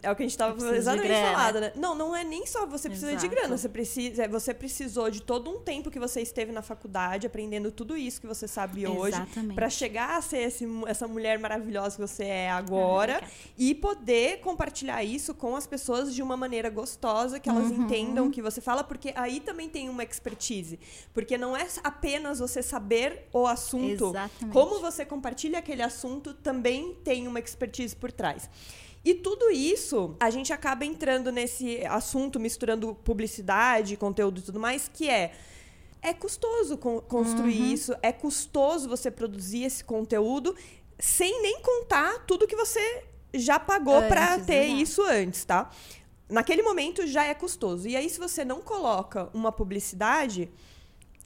é 0.03 0.11
o 0.11 0.15
que 0.15 0.21
a 0.21 0.25
gente 0.25 0.31
estava 0.31 0.75
exatamente 0.75 1.13
falando, 1.13 1.59
né? 1.59 1.71
Não, 1.75 1.95
não 1.95 2.15
é 2.15 2.23
nem 2.23 2.45
só 2.45 2.67
você 2.67 2.87
precisa 2.87 3.11
Exato. 3.11 3.27
de 3.27 3.35
grana, 3.35 3.57
você 3.57 3.67
precisa, 3.67 4.23
é, 4.23 4.27
você 4.27 4.53
precisou 4.53 5.09
de 5.09 5.21
todo 5.21 5.49
um 5.49 5.59
tempo 5.59 5.89
que 5.89 5.97
você 5.99 6.21
esteve 6.21 6.51
na 6.51 6.61
faculdade 6.61 7.25
aprendendo 7.25 7.71
tudo 7.71 7.97
isso 7.97 8.21
que 8.21 8.27
você 8.27 8.47
sabe 8.47 8.85
hoje 8.85 9.17
para 9.55 9.67
chegar 9.69 10.17
a 10.17 10.21
ser 10.21 10.39
esse, 10.39 10.67
essa 10.85 11.07
mulher 11.07 11.39
maravilhosa 11.39 11.95
que 11.95 12.01
você 12.01 12.25
é 12.25 12.51
agora 12.51 13.21
ah, 13.23 13.27
e 13.57 13.73
poder 13.73 14.39
compartilhar 14.41 15.03
isso 15.03 15.33
com 15.33 15.55
as 15.55 15.65
pessoas 15.65 16.13
de 16.13 16.21
uma 16.21 16.37
maneira 16.37 16.69
gostosa, 16.69 17.39
que 17.39 17.49
elas 17.49 17.71
uhum. 17.71 17.85
entendam 17.85 18.27
o 18.27 18.31
que 18.31 18.41
você 18.41 18.61
fala, 18.61 18.83
porque 18.83 19.13
aí 19.15 19.39
também 19.39 19.67
tem 19.67 19.89
uma 19.89 20.03
expertise, 20.03 20.79
porque 21.11 21.37
não 21.37 21.57
é 21.57 21.67
apenas 21.83 22.37
você 22.37 22.61
saber 22.61 23.27
o 23.33 23.47
assunto, 23.47 24.09
Exatamente. 24.09 24.53
como 24.53 24.79
você 24.79 25.03
compartilha 25.03 25.57
aquele 25.57 25.81
assunto 25.81 26.33
também 26.33 26.93
tem 27.03 27.27
uma 27.27 27.39
expertise 27.39 27.95
por 27.95 28.11
trás. 28.11 28.47
E 29.05 29.13
tudo 29.13 29.51
isso, 29.51 30.15
a 30.19 30.31
gente 30.31 30.51
acaba 30.51 30.83
entrando 30.83 31.31
nesse 31.31 31.85
assunto, 31.85 32.39
misturando 32.39 32.95
publicidade, 32.95 33.95
conteúdo 33.95 34.39
e 34.39 34.41
tudo 34.41 34.59
mais, 34.59 34.89
que 34.91 35.07
é 35.07 35.31
é 36.01 36.13
custoso 36.13 36.77
con 36.77 37.01
construir 37.01 37.59
uhum. 37.59 37.73
isso, 37.73 37.95
é 38.01 38.11
custoso 38.11 38.87
você 38.87 39.09
produzir 39.09 39.63
esse 39.63 39.83
conteúdo 39.83 40.55
sem 40.99 41.41
nem 41.41 41.59
contar 41.61 42.25
tudo 42.27 42.45
que 42.45 42.55
você 42.55 43.03
já 43.33 43.59
pagou 43.59 44.03
para 44.03 44.39
ter 44.39 44.69
uhum. 44.69 44.77
isso 44.77 45.01
antes, 45.03 45.43
tá? 45.43 45.71
Naquele 46.29 46.61
momento 46.61 47.05
já 47.05 47.25
é 47.25 47.33
custoso. 47.33 47.87
E 47.87 47.95
aí, 47.95 48.09
se 48.09 48.19
você 48.19 48.45
não 48.45 48.61
coloca 48.61 49.29
uma 49.33 49.51
publicidade, 49.51 50.49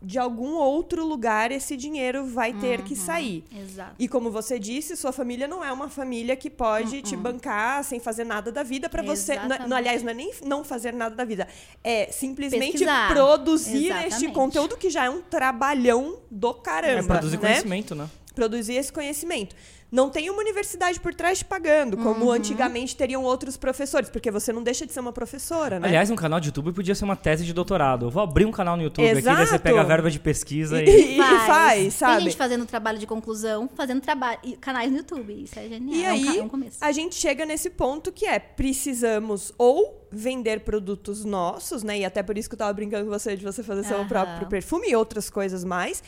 de 0.02 0.18
algum 0.18 0.54
outro 0.54 1.06
lugar 1.06 1.52
esse 1.52 1.76
dinheiro 1.76 2.26
vai 2.26 2.54
ter 2.54 2.82
que 2.84 2.96
sair. 2.96 3.44
Exato. 3.56 3.96
E 4.00 4.08
como 4.08 4.32
você 4.32 4.58
disse, 4.58 4.96
sua 4.96 5.12
família 5.12 5.48
não 5.48 5.64
é 5.64 5.72
uma 5.72 5.90
família 5.90 6.36
que 6.36 6.50
pode 6.50 7.02
te 7.02 7.16
bancar 7.16 7.84
sem 7.84 8.00
fazer 8.00 8.24
nada 8.24 8.52
da 8.52 8.64
vida 8.64 8.90
para 8.90 9.04
você. 9.04 9.38
Não, 9.68 9.76
aliás, 9.76 10.02
não 10.02 10.12
é 10.12 10.14
nem 10.14 10.32
não 10.46 10.64
fazer 10.64 10.94
nada 10.94 11.16
da 11.16 11.26
vida. 11.26 11.48
É 11.84 12.08
simplesmente 12.12 12.72
Pesquisar. 12.72 13.10
produzir 13.10 13.88
este 13.88 14.06
Exatamente. 14.06 14.34
conteúdo 14.34 14.78
que 14.78 14.90
já 14.90 15.06
é 15.06 15.10
um 15.10 15.22
trabalhão 15.22 16.18
do 16.32 16.54
caramba. 16.54 17.00
É 17.00 17.04
produzir 17.04 17.38
né? 17.38 17.42
conhecimento, 17.42 17.96
né? 17.96 18.10
Produzir 18.40 18.76
esse 18.76 18.94
conhecimento. 18.94 19.54
Não 19.92 20.10
tem 20.10 20.30
uma 20.30 20.40
universidade 20.40 20.98
por 21.00 21.14
trás 21.14 21.40
te 21.40 21.46
pagando, 21.46 21.98
como 21.98 22.26
Uhum. 22.26 22.32
antigamente 22.32 22.96
teriam 22.96 23.24
outros 23.24 23.58
professores, 23.58 24.08
porque 24.10 24.30
você 24.32 24.54
não 24.54 24.64
deixa 24.64 24.86
de 24.86 24.94
ser 24.94 25.00
uma 25.02 25.12
professora, 25.12 25.78
né? 25.80 25.88
Aliás, 25.90 26.10
um 26.10 26.16
canal 26.16 26.40
de 26.40 26.48
YouTube 26.50 26.72
podia 26.72 26.96
ser 26.96 27.04
uma 27.04 27.16
tese 27.18 27.44
de 27.44 27.52
doutorado. 27.54 28.06
Eu 28.06 28.10
vou 28.12 28.22
abrir 28.24 28.46
um 28.46 28.52
canal 28.52 28.78
no 28.78 28.84
YouTube 28.84 29.04
aqui, 29.10 29.22
daí 29.22 29.36
você 29.36 29.42
Exato. 29.42 29.64
pega 29.64 29.82
a 29.82 29.84
verba 29.84 30.10
de 30.10 30.18
pesquisa 30.20 30.82
e. 30.82 30.86
E- 30.88 31.18
e 31.20 31.22
faz, 31.48 31.96
sabe? 31.96 32.16
Tem 32.18 32.26
gente 32.26 32.38
fazendo 32.38 32.66
trabalho 32.66 32.98
de 32.98 33.06
conclusão, 33.06 33.68
fazendo 33.76 34.00
trabalho. 34.00 34.40
e 34.44 34.54
Canais 34.56 34.90
no 34.90 34.98
YouTube. 35.00 35.34
Isso 35.44 35.60
é 35.60 35.68
genial. 35.68 35.96
E 36.00 36.06
é 36.06 36.08
um, 36.08 36.14
aí, 36.14 36.26
ca- 36.26 36.36
é 36.38 36.44
um 36.44 36.48
começo. 36.50 36.78
a 36.80 36.92
gente 36.94 37.16
chega 37.16 37.46
nesse 37.46 37.70
ponto 37.72 38.10
que 38.12 38.26
é, 38.26 38.40
precisamos 38.40 39.52
ou 39.58 40.08
vender 40.12 40.62
produtos 40.62 41.26
nossos, 41.26 41.84
né? 41.84 42.00
E 42.00 42.06
até 42.06 42.24
por 42.24 42.38
isso 42.38 42.48
que 42.48 42.54
eu 42.56 42.60
tava 42.60 42.72
brincando 42.72 43.04
com 43.06 43.12
você 43.12 43.36
de 43.36 43.44
você 43.44 43.62
fazer 43.64 43.84
seu 43.84 44.06
próprio 44.06 44.48
perfume 44.48 44.88
e 44.90 44.96
outras 44.96 45.30
coisas 45.30 45.64
mais. 45.66 46.02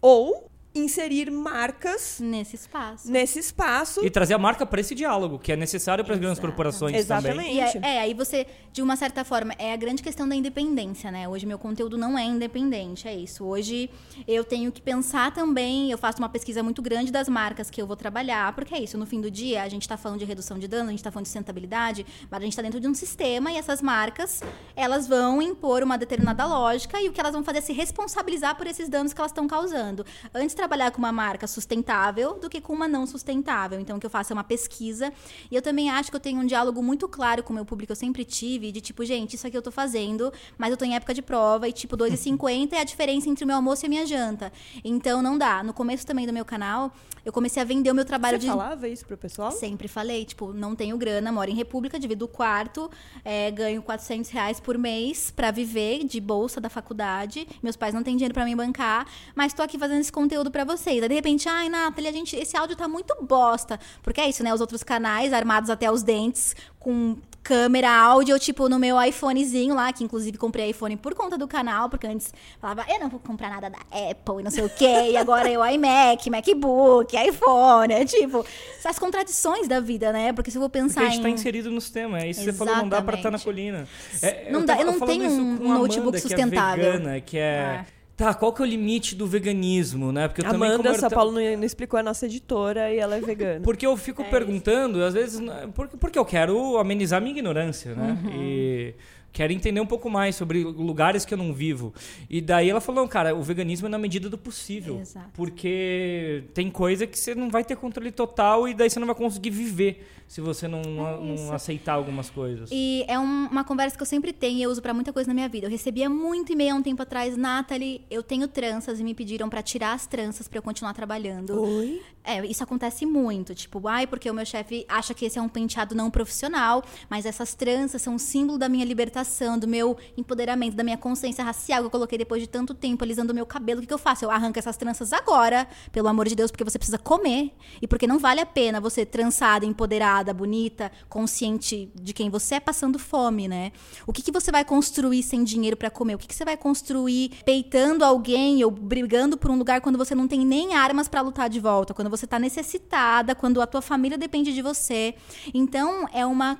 Ou 0.00 0.48
inserir 0.78 1.30
marcas 1.30 2.18
Nesse 2.20 2.56
espaço. 2.56 3.10
nesse 3.10 3.38
espaço. 3.38 4.04
E 4.04 4.10
trazer 4.10 4.34
a 4.34 4.38
marca 4.38 4.64
para 4.66 4.80
esse 4.80 4.94
diálogo, 4.94 5.38
que 5.38 5.52
é 5.52 5.56
necessário 5.56 6.04
para 6.04 6.14
as 6.14 6.20
grandes 6.20 6.38
corporações 6.38 6.94
Exatamente. 6.94 7.36
também. 7.36 7.56
E 7.56 7.60
é, 7.60 7.80
é, 7.82 8.00
aí 8.00 8.14
você, 8.14 8.46
de 8.72 8.82
uma 8.82 8.96
certa 8.96 9.24
forma, 9.24 9.54
é 9.58 9.72
a 9.72 9.76
grande 9.76 10.02
questão 10.02 10.28
da 10.28 10.34
independência, 10.34 11.10
né? 11.10 11.28
Hoje 11.28 11.46
meu 11.46 11.58
conteúdo 11.58 11.96
não 11.96 12.18
é 12.18 12.24
independente, 12.24 13.08
é 13.08 13.14
isso. 13.14 13.44
Hoje 13.44 13.90
eu 14.26 14.44
tenho 14.44 14.70
que 14.70 14.80
pensar 14.80 15.32
também, 15.32 15.90
eu 15.90 15.98
faço 15.98 16.18
uma 16.18 16.28
pesquisa 16.28 16.62
muito 16.62 16.82
grande 16.82 17.10
das 17.10 17.28
marcas 17.28 17.70
que 17.70 17.80
eu 17.80 17.86
vou 17.86 17.96
trabalhar, 17.96 18.52
porque 18.54 18.74
é 18.74 18.80
isso, 18.80 18.98
no 18.98 19.06
fim 19.06 19.20
do 19.20 19.30
dia, 19.30 19.62
a 19.62 19.68
gente 19.68 19.88
tá 19.88 19.96
falando 19.96 20.18
de 20.18 20.24
redução 20.24 20.58
de 20.58 20.68
danos, 20.68 20.88
a 20.88 20.90
gente 20.90 21.04
tá 21.04 21.10
falando 21.10 21.24
de 21.24 21.28
sustentabilidade, 21.28 22.06
mas 22.30 22.40
a 22.40 22.44
gente 22.44 22.56
tá 22.56 22.62
dentro 22.62 22.80
de 22.80 22.88
um 22.88 22.94
sistema 22.94 23.50
e 23.50 23.56
essas 23.56 23.80
marcas, 23.80 24.42
elas 24.74 25.06
vão 25.06 25.40
impor 25.40 25.82
uma 25.82 25.96
determinada 25.96 26.44
lógica 26.44 27.00
e 27.00 27.08
o 27.08 27.12
que 27.12 27.20
elas 27.20 27.32
vão 27.32 27.42
fazer 27.42 27.58
é 27.58 27.60
se 27.60 27.72
responsabilizar 27.72 28.56
por 28.56 28.66
esses 28.66 28.88
danos 28.88 29.12
que 29.12 29.20
elas 29.20 29.30
estão 29.30 29.46
causando. 29.46 30.04
Antes 30.34 30.54
de 30.54 30.65
trabalhar 30.66 30.90
com 30.90 30.98
uma 30.98 31.12
marca 31.12 31.46
sustentável 31.46 32.34
do 32.40 32.50
que 32.50 32.60
com 32.60 32.72
uma 32.72 32.88
não 32.88 33.06
sustentável. 33.06 33.78
Então, 33.78 33.96
o 33.96 34.00
que 34.00 34.06
eu 34.06 34.10
faço 34.10 34.32
é 34.32 34.34
uma 34.34 34.42
pesquisa. 34.42 35.12
E 35.48 35.54
eu 35.54 35.62
também 35.62 35.88
acho 35.88 36.10
que 36.10 36.16
eu 36.16 36.20
tenho 36.20 36.40
um 36.40 36.44
diálogo 36.44 36.82
muito 36.82 37.08
claro 37.08 37.42
com 37.44 37.52
o 37.52 37.56
meu 37.56 37.64
público. 37.64 37.92
Eu 37.92 37.96
sempre 37.96 38.24
tive 38.24 38.72
de 38.72 38.80
tipo, 38.80 39.04
gente, 39.04 39.34
isso 39.34 39.46
aqui 39.46 39.56
eu 39.56 39.62
tô 39.62 39.70
fazendo, 39.70 40.32
mas 40.58 40.72
eu 40.72 40.76
tô 40.76 40.84
em 40.84 40.96
época 40.96 41.14
de 41.14 41.22
prova 41.22 41.68
e 41.68 41.72
tipo, 41.72 41.96
2,50 41.96 42.72
é 42.72 42.80
a 42.80 42.84
diferença 42.84 43.28
entre 43.28 43.44
o 43.44 43.46
meu 43.46 43.56
almoço 43.56 43.84
e 43.84 43.86
a 43.86 43.88
minha 43.88 44.04
janta. 44.04 44.52
Então, 44.84 45.22
não 45.22 45.38
dá. 45.38 45.62
No 45.62 45.72
começo 45.72 46.04
também 46.04 46.26
do 46.26 46.32
meu 46.32 46.44
canal, 46.44 46.92
eu 47.24 47.32
comecei 47.32 47.62
a 47.62 47.64
vender 47.64 47.90
o 47.90 47.94
meu 47.94 48.04
trabalho 48.04 48.36
Você 48.40 48.46
de. 48.46 48.48
falava 48.48 48.88
isso 48.88 49.04
pro 49.06 49.16
pessoal? 49.16 49.52
Sempre 49.52 49.88
falei, 49.88 50.24
tipo, 50.24 50.52
não 50.52 50.74
tenho 50.74 50.96
grana, 50.96 51.30
moro 51.30 51.50
em 51.50 51.54
República, 51.54 51.98
divido 51.98 52.24
o 52.24 52.28
quarto, 52.28 52.90
é, 53.24 53.50
ganho 53.50 53.82
400 53.82 54.30
reais 54.30 54.60
por 54.60 54.76
mês 54.76 55.30
pra 55.30 55.50
viver 55.50 56.04
de 56.04 56.20
bolsa 56.20 56.60
da 56.60 56.68
faculdade. 56.68 57.46
Meus 57.62 57.76
pais 57.76 57.94
não 57.94 58.02
têm 58.02 58.16
dinheiro 58.16 58.34
pra 58.34 58.44
me 58.44 58.54
bancar, 58.54 59.06
mas 59.34 59.52
tô 59.52 59.62
aqui 59.62 59.78
fazendo 59.78 60.00
esse 60.00 60.12
conteúdo 60.12 60.50
pra 60.56 60.64
vocês. 60.64 61.02
Aí, 61.02 61.08
de 61.08 61.14
repente, 61.14 61.46
ai, 61.48 61.68
Nathalie, 61.68 62.08
a 62.08 62.12
gente, 62.12 62.34
esse 62.34 62.56
áudio 62.56 62.74
tá 62.74 62.88
muito 62.88 63.14
bosta. 63.20 63.78
Porque 64.02 64.20
é 64.20 64.28
isso, 64.28 64.42
né? 64.42 64.54
Os 64.54 64.60
outros 64.62 64.82
canais 64.82 65.32
armados 65.34 65.68
até 65.68 65.90
os 65.90 66.02
dentes, 66.02 66.56
com 66.78 67.16
câmera, 67.42 67.88
áudio, 67.90 68.34
eu, 68.34 68.40
tipo, 68.40 68.68
no 68.68 68.76
meu 68.76 69.00
iPhonezinho 69.00 69.72
lá, 69.74 69.92
que 69.92 70.02
inclusive 70.02 70.36
comprei 70.36 70.70
iPhone 70.70 70.96
por 70.96 71.14
conta 71.14 71.38
do 71.38 71.46
canal, 71.46 71.88
porque 71.88 72.04
antes 72.04 72.34
falava, 72.60 72.84
eu 72.88 72.98
não 72.98 73.08
vou 73.08 73.20
comprar 73.20 73.48
nada 73.50 73.70
da 73.70 73.78
Apple 74.10 74.40
e 74.40 74.42
não 74.42 74.50
sei 74.50 74.64
o 74.64 74.68
quê, 74.68 75.10
e 75.12 75.16
agora 75.16 75.48
eu 75.48 75.64
iMac, 75.64 76.28
MacBook, 76.28 77.14
iPhone, 77.16 77.94
é 77.94 78.04
tipo, 78.04 78.44
essas 78.76 78.98
contradições 78.98 79.68
da 79.68 79.78
vida, 79.78 80.10
né? 80.12 80.32
Porque 80.32 80.50
se 80.50 80.56
eu 80.56 80.60
vou 80.60 80.68
Porque 80.68 80.82
pensar 80.82 81.02
a 81.02 81.10
gente 81.10 81.22
tá 81.22 81.28
em... 81.28 81.34
inserido 81.34 81.70
no 81.70 81.80
sistema. 81.80 82.20
É 82.20 82.30
isso 82.30 82.40
que 82.40 82.46
você 82.46 82.52
falou, 82.52 82.74
não 82.78 82.88
dá 82.88 83.00
pra 83.00 83.14
estar 83.16 83.30
na 83.30 83.36
Exatamente. 83.36 83.44
colina. 83.44 83.88
É, 84.22 84.50
Não 84.50 84.64
dá- 84.64 84.74
tava 84.74 84.88
eu 84.88 84.92
não 84.98 85.06
tenho 85.06 85.30
um 85.30 85.54
Amanda, 85.66 85.78
notebook 85.78 86.12
que 86.16 86.20
sustentável. 86.22 86.84
É 86.84 86.92
vegana, 86.92 87.20
que 87.20 87.38
é. 87.38 87.40
É. 87.40 87.86
Tá, 88.16 88.32
qual 88.32 88.50
que 88.50 88.62
é 88.62 88.64
o 88.64 88.68
limite 88.68 89.14
do 89.14 89.26
veganismo, 89.26 90.10
né? 90.10 90.26
Porque 90.26 90.40
eu 90.40 90.46
também 90.46 90.68
Amanda, 90.68 90.76
como 90.82 90.88
eu 90.88 90.98
São 90.98 91.10
Paulo 91.10 91.32
não, 91.32 91.56
não 91.58 91.64
explicou 91.64 92.00
a 92.00 92.02
nossa 92.02 92.24
editora 92.24 92.90
e 92.90 92.98
ela 92.98 93.16
é 93.16 93.20
vegana. 93.20 93.60
Porque 93.60 93.86
eu 93.86 93.94
fico 93.94 94.24
perguntando, 94.24 95.04
às 95.04 95.12
vezes, 95.12 95.38
porque, 95.74 95.96
porque 95.98 96.18
eu 96.18 96.24
quero 96.24 96.78
amenizar 96.78 97.20
minha 97.20 97.32
ignorância, 97.32 97.94
né? 97.94 98.18
Uhum. 98.24 98.42
E 98.42 98.94
quero 99.36 99.52
entender 99.52 99.78
um 99.82 99.86
pouco 99.86 100.08
mais 100.08 100.34
sobre 100.34 100.64
lugares 100.64 101.26
que 101.26 101.34
eu 101.34 101.36
não 101.36 101.52
vivo. 101.52 101.92
E 102.30 102.40
daí 102.40 102.70
ela 102.70 102.80
falou, 102.80 103.06
cara, 103.06 103.34
o 103.34 103.42
veganismo 103.42 103.86
é 103.86 103.90
na 103.90 103.98
medida 103.98 104.30
do 104.30 104.38
possível. 104.38 104.98
Exato. 104.98 105.28
Porque 105.34 106.44
tem 106.54 106.70
coisa 106.70 107.06
que 107.06 107.18
você 107.18 107.34
não 107.34 107.50
vai 107.50 107.62
ter 107.62 107.76
controle 107.76 108.10
total 108.10 108.66
e 108.66 108.72
daí 108.72 108.88
você 108.88 108.98
não 108.98 109.06
vai 109.06 109.14
conseguir 109.14 109.50
viver 109.50 110.08
se 110.26 110.40
você 110.40 110.66
não, 110.66 110.82
não 110.82 111.52
aceitar 111.52 111.92
algumas 111.92 112.28
coisas. 112.30 112.70
E 112.72 113.04
é 113.06 113.16
um- 113.18 113.46
uma 113.46 113.62
conversa 113.62 113.94
que 113.96 114.02
eu 114.02 114.06
sempre 114.06 114.32
tenho 114.32 114.58
e 114.58 114.62
eu 114.62 114.70
uso 114.70 114.80
pra 114.82 114.92
muita 114.94 115.12
coisa 115.12 115.28
na 115.28 115.34
minha 115.34 115.48
vida. 115.48 115.66
Eu 115.66 115.70
recebia 115.70 116.08
muito 116.08 116.52
e-mail 116.52 116.74
há 116.74 116.78
um 116.78 116.82
tempo 116.82 117.00
atrás, 117.02 117.36
Nathalie, 117.36 118.00
eu 118.10 118.22
tenho 118.22 118.48
tranças 118.48 118.98
e 118.98 119.04
me 119.04 119.14
pediram 119.14 119.48
pra 119.48 119.62
tirar 119.62 119.92
as 119.92 120.06
tranças 120.06 120.48
pra 120.48 120.58
eu 120.58 120.62
continuar 120.62 120.94
trabalhando. 120.94 121.60
Oi? 121.62 122.00
É, 122.24 122.44
isso 122.44 122.64
acontece 122.64 123.06
muito. 123.06 123.54
Tipo, 123.54 123.86
ai, 123.86 124.04
porque 124.04 124.28
o 124.28 124.34
meu 124.34 124.44
chefe 124.44 124.84
acha 124.88 125.14
que 125.14 125.26
esse 125.26 125.38
é 125.38 125.42
um 125.42 125.48
penteado 125.48 125.94
não 125.94 126.10
profissional, 126.10 126.82
mas 127.08 127.24
essas 127.24 127.54
tranças 127.54 128.02
são 128.02 128.14
um 128.14 128.18
símbolo 128.18 128.58
da 128.58 128.68
minha 128.68 128.84
libertação, 128.84 129.25
do 129.58 129.66
meu 129.66 129.96
empoderamento, 130.16 130.74
da 130.74 130.84
minha 130.84 130.96
consciência 130.96 131.44
racial 131.44 131.80
que 131.80 131.86
eu 131.86 131.90
coloquei 131.90 132.18
depois 132.18 132.42
de 132.42 132.48
tanto 132.48 132.74
tempo 132.74 133.04
alisando 133.04 133.32
o 133.32 133.34
meu 133.34 133.46
cabelo. 133.46 133.78
O 133.78 133.80
que, 133.82 133.86
que 133.86 133.94
eu 133.94 133.98
faço? 133.98 134.24
Eu 134.24 134.30
arranco 134.30 134.58
essas 134.58 134.76
tranças 134.76 135.12
agora, 135.12 135.66
pelo 135.92 136.08
amor 136.08 136.28
de 136.28 136.34
Deus, 136.34 136.50
porque 136.50 136.64
você 136.64 136.78
precisa 136.78 136.98
comer. 136.98 137.52
E 137.80 137.86
porque 137.86 138.06
não 138.06 138.18
vale 138.18 138.40
a 138.40 138.46
pena 138.46 138.80
você 138.80 139.04
trançada, 139.04 139.64
empoderada, 139.64 140.32
bonita, 140.32 140.90
consciente 141.08 141.90
de 141.94 142.12
quem 142.12 142.30
você 142.30 142.56
é, 142.56 142.60
passando 142.60 142.98
fome, 142.98 143.48
né? 143.48 143.72
O 144.06 144.12
que, 144.12 144.22
que 144.22 144.32
você 144.32 144.50
vai 144.50 144.64
construir 144.64 145.22
sem 145.22 145.44
dinheiro 145.44 145.76
pra 145.76 145.90
comer? 145.90 146.14
O 146.14 146.18
que, 146.18 146.26
que 146.26 146.34
você 146.34 146.44
vai 146.44 146.56
construir 146.56 147.30
peitando 147.44 148.04
alguém 148.04 148.64
ou 148.64 148.70
brigando 148.70 149.36
por 149.36 149.50
um 149.50 149.56
lugar 149.56 149.80
quando 149.80 149.98
você 149.98 150.14
não 150.14 150.26
tem 150.26 150.44
nem 150.44 150.74
armas 150.74 151.08
pra 151.08 151.20
lutar 151.20 151.48
de 151.48 151.60
volta? 151.60 151.92
Quando 151.92 152.10
você 152.10 152.26
tá 152.26 152.38
necessitada, 152.38 153.34
quando 153.34 153.60
a 153.60 153.66
tua 153.66 153.82
família 153.82 154.16
depende 154.16 154.52
de 154.52 154.62
você. 154.62 155.14
Então, 155.52 156.08
é, 156.12 156.24
uma, 156.24 156.58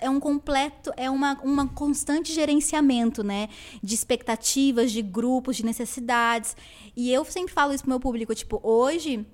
é 0.00 0.08
um 0.08 0.20
completo, 0.20 0.92
é 0.96 1.10
uma, 1.10 1.38
uma 1.42 1.68
constante 1.94 2.32
gerenciamento, 2.32 3.22
né? 3.22 3.48
De 3.80 3.94
expectativas, 3.94 4.90
de 4.90 5.00
grupos, 5.00 5.56
de 5.56 5.64
necessidades. 5.64 6.56
E 6.96 7.12
eu 7.12 7.24
sempre 7.24 7.54
falo 7.54 7.72
isso 7.72 7.84
pro 7.84 7.90
meu 7.90 8.00
público, 8.00 8.34
tipo, 8.34 8.60
hoje 8.64 9.24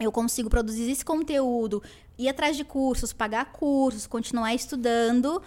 eu 0.00 0.10
consigo 0.10 0.50
produzir 0.50 0.90
esse 0.90 1.04
conteúdo, 1.04 1.80
ir 2.18 2.28
atrás 2.28 2.56
de 2.56 2.64
cursos, 2.64 3.12
pagar 3.12 3.52
cursos, 3.52 4.04
continuar 4.04 4.52
estudando, 4.52 5.40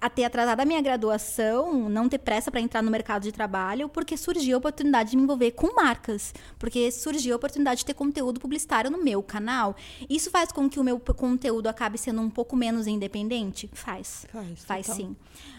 a 0.00 0.08
ter 0.08 0.24
atrasado 0.24 0.60
a 0.60 0.64
minha 0.64 0.80
graduação, 0.80 1.88
não 1.88 2.08
ter 2.08 2.18
pressa 2.18 2.50
para 2.50 2.60
entrar 2.60 2.82
no 2.82 2.90
mercado 2.90 3.22
de 3.22 3.32
trabalho, 3.32 3.88
porque 3.88 4.16
surgiu 4.16 4.56
a 4.56 4.58
oportunidade 4.58 5.10
de 5.10 5.16
me 5.16 5.22
envolver 5.22 5.50
com 5.50 5.74
marcas, 5.74 6.32
porque 6.58 6.90
surgiu 6.90 7.34
a 7.34 7.36
oportunidade 7.36 7.80
de 7.80 7.86
ter 7.86 7.94
conteúdo 7.94 8.40
publicitário 8.40 8.90
no 8.90 9.02
meu 9.02 9.22
canal. 9.22 9.76
Isso 10.08 10.30
faz 10.30 10.50
com 10.50 10.68
que 10.70 10.80
o 10.80 10.84
meu 10.84 10.98
conteúdo 10.98 11.66
acabe 11.68 11.98
sendo 11.98 12.20
um 12.20 12.30
pouco 12.30 12.56
menos 12.56 12.86
independente? 12.86 13.68
Faz. 13.72 14.26
Faz, 14.32 14.64
Faz 14.64 14.86
total. 14.86 14.96
sim. 14.96 15.16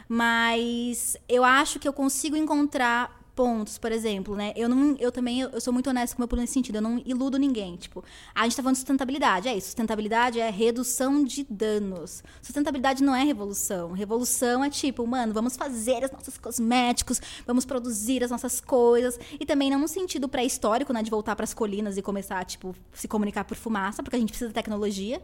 Mas 0.08 1.16
eu 1.30 1.44
acho 1.44 1.80
que 1.80 1.88
eu 1.88 1.94
consigo 1.94 2.36
encontrar 2.36 3.21
pontos, 3.36 3.78
por 3.78 3.92
exemplo, 3.92 4.36
né? 4.36 4.54
Eu 4.56 4.70
não, 4.70 4.96
eu 5.00 5.12
também 5.12 5.42
eu 5.42 5.62
sou 5.62 5.74
muito 5.74 5.90
honesta 5.90 6.16
com 6.16 6.22
o 6.22 6.24
meu 6.24 6.28
público 6.28 6.42
nesse 6.42 6.54
sentido, 6.54 6.76
eu 6.76 6.82
não 6.82 7.02
iludo 7.06 7.38
ninguém, 7.38 7.76
tipo, 7.76 8.04
a 8.34 8.44
gente 8.44 8.56
tá 8.56 8.64
falando 8.64 8.76
de 8.76 8.80
sustentabilidade, 8.80 9.48
é 9.48 9.56
isso, 9.56 9.68
sustentabilidade 9.68 10.40
é 10.40 10.50
redução 10.50 11.24
de 11.24 11.46
danos. 11.50 12.24
Sustentabilidade 12.42 13.04
não 13.04 13.16
é 13.16 13.24
revolução. 13.24 13.92
Revolução 13.92 14.64
é 14.64 14.70
tipo, 14.70 15.06
mano, 15.06 15.34
vamos 15.34 15.56
fazer 15.56 16.04
os 16.04 16.12
nossos 16.12 16.38
cosméticos, 16.38 17.22
vamos 17.46 17.66
produzir 17.66 18.24
as 18.24 18.32
nossas 18.32 18.60
coisas 18.60 19.20
e 19.40 19.46
também 19.46 19.70
não 19.70 19.80
no 19.80 19.88
sentido 19.88 20.28
pré-histórico, 20.28 20.94
né, 20.94 21.02
de 21.02 21.10
voltar 21.10 21.36
para 21.36 21.44
as 21.44 21.54
colinas 21.54 21.98
e 21.98 22.02
começar, 22.02 22.44
tipo, 22.46 22.76
se 22.94 23.08
comunicar 23.08 23.44
por 23.44 23.58
fumaça, 23.58 24.04
porque 24.04 24.16
a 24.16 24.20
gente 24.20 24.30
precisa 24.30 24.50
de 24.50 24.54
tecnologia. 24.54 25.22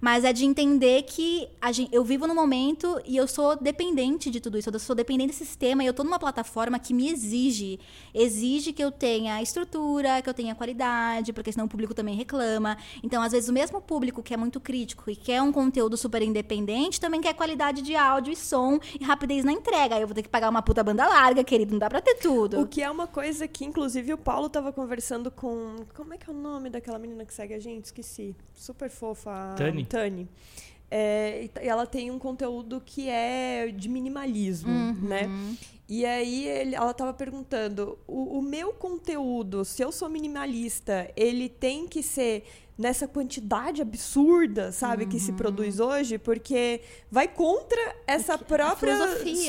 Mas 0.00 0.24
é 0.24 0.32
de 0.32 0.44
entender 0.44 1.02
que 1.02 1.48
a 1.60 1.72
gen- 1.72 1.88
eu 1.92 2.04
vivo 2.04 2.26
no 2.26 2.34
momento 2.34 3.00
e 3.04 3.16
eu 3.16 3.26
sou 3.26 3.56
dependente 3.56 4.30
de 4.30 4.40
tudo 4.40 4.58
isso. 4.58 4.68
Eu 4.70 4.78
sou 4.78 4.94
dependente 4.96 5.28
desse 5.28 5.44
sistema 5.46 5.82
e 5.82 5.86
eu 5.86 5.94
tô 5.94 6.02
numa 6.04 6.18
plataforma 6.18 6.78
que 6.78 6.92
me 6.94 7.08
exige. 7.10 7.78
Exige 8.14 8.72
que 8.72 8.82
eu 8.82 8.90
tenha 8.90 9.40
estrutura, 9.42 10.20
que 10.22 10.28
eu 10.28 10.34
tenha 10.34 10.54
qualidade, 10.54 11.32
porque 11.32 11.52
senão 11.52 11.66
o 11.66 11.68
público 11.68 11.94
também 11.94 12.14
reclama. 12.14 12.76
Então, 13.02 13.22
às 13.22 13.32
vezes, 13.32 13.48
o 13.48 13.52
mesmo 13.52 13.80
público 13.80 14.22
que 14.22 14.32
é 14.34 14.36
muito 14.36 14.60
crítico 14.60 15.10
e 15.10 15.16
quer 15.16 15.40
um 15.42 15.52
conteúdo 15.52 15.96
super 15.96 16.22
independente 16.22 17.00
também 17.00 17.20
quer 17.20 17.34
qualidade 17.34 17.82
de 17.82 17.94
áudio 17.94 18.32
e 18.32 18.36
som 18.36 18.78
e 18.98 19.04
rapidez 19.04 19.44
na 19.44 19.52
entrega. 19.52 19.94
Aí 19.96 20.00
eu 20.02 20.06
vou 20.06 20.14
ter 20.14 20.22
que 20.22 20.28
pagar 20.28 20.48
uma 20.48 20.62
puta 20.62 20.82
banda 20.82 21.06
larga, 21.06 21.42
querido. 21.44 21.72
Não 21.72 21.78
dá 21.78 21.88
pra 21.88 22.00
ter 22.00 22.14
tudo. 22.16 22.60
O 22.60 22.66
que 22.66 22.82
é 22.82 22.90
uma 22.90 23.06
coisa 23.06 23.46
que, 23.46 23.64
inclusive, 23.64 24.12
o 24.12 24.18
Paulo 24.18 24.48
tava 24.48 24.72
conversando 24.72 25.30
com. 25.30 25.76
Como 25.94 26.14
é 26.14 26.18
que 26.18 26.28
é 26.28 26.32
o 26.32 26.36
nome 26.36 26.70
daquela 26.70 26.98
menina 26.98 27.24
que 27.24 27.34
segue 27.34 27.54
a 27.54 27.58
gente? 27.58 27.86
Esqueci. 27.86 28.34
Super 28.54 28.88
fofa. 28.90 29.54
a 29.58 29.70
Tani. 29.84 30.24
Tani. 30.24 30.28
É, 30.90 31.48
e 31.62 31.68
ela 31.68 31.84
tem 31.84 32.10
um 32.10 32.18
conteúdo 32.18 32.80
que 32.84 33.08
é 33.08 33.68
de 33.74 33.88
minimalismo, 33.88 34.70
né? 35.02 35.28
E 35.88 36.04
aí 36.04 36.46
ele, 36.46 36.74
ela 36.74 36.90
estava 36.90 37.12
perguntando: 37.12 37.98
o, 38.06 38.38
o 38.38 38.42
meu 38.42 38.72
conteúdo, 38.72 39.64
se 39.64 39.82
eu 39.82 39.90
sou 39.90 40.08
minimalista, 40.08 41.10
ele 41.16 41.48
tem 41.48 41.86
que 41.86 42.02
ser 42.02 42.44
nessa 42.78 43.08
quantidade 43.08 43.80
absurda, 43.80 44.70
sabe, 44.70 45.04
uhum. 45.04 45.08
que 45.10 45.18
se 45.18 45.32
produz 45.32 45.80
hoje, 45.80 46.18
porque 46.18 46.82
vai 47.10 47.26
contra 47.26 47.80
essa 48.06 48.36
própria 48.36 48.94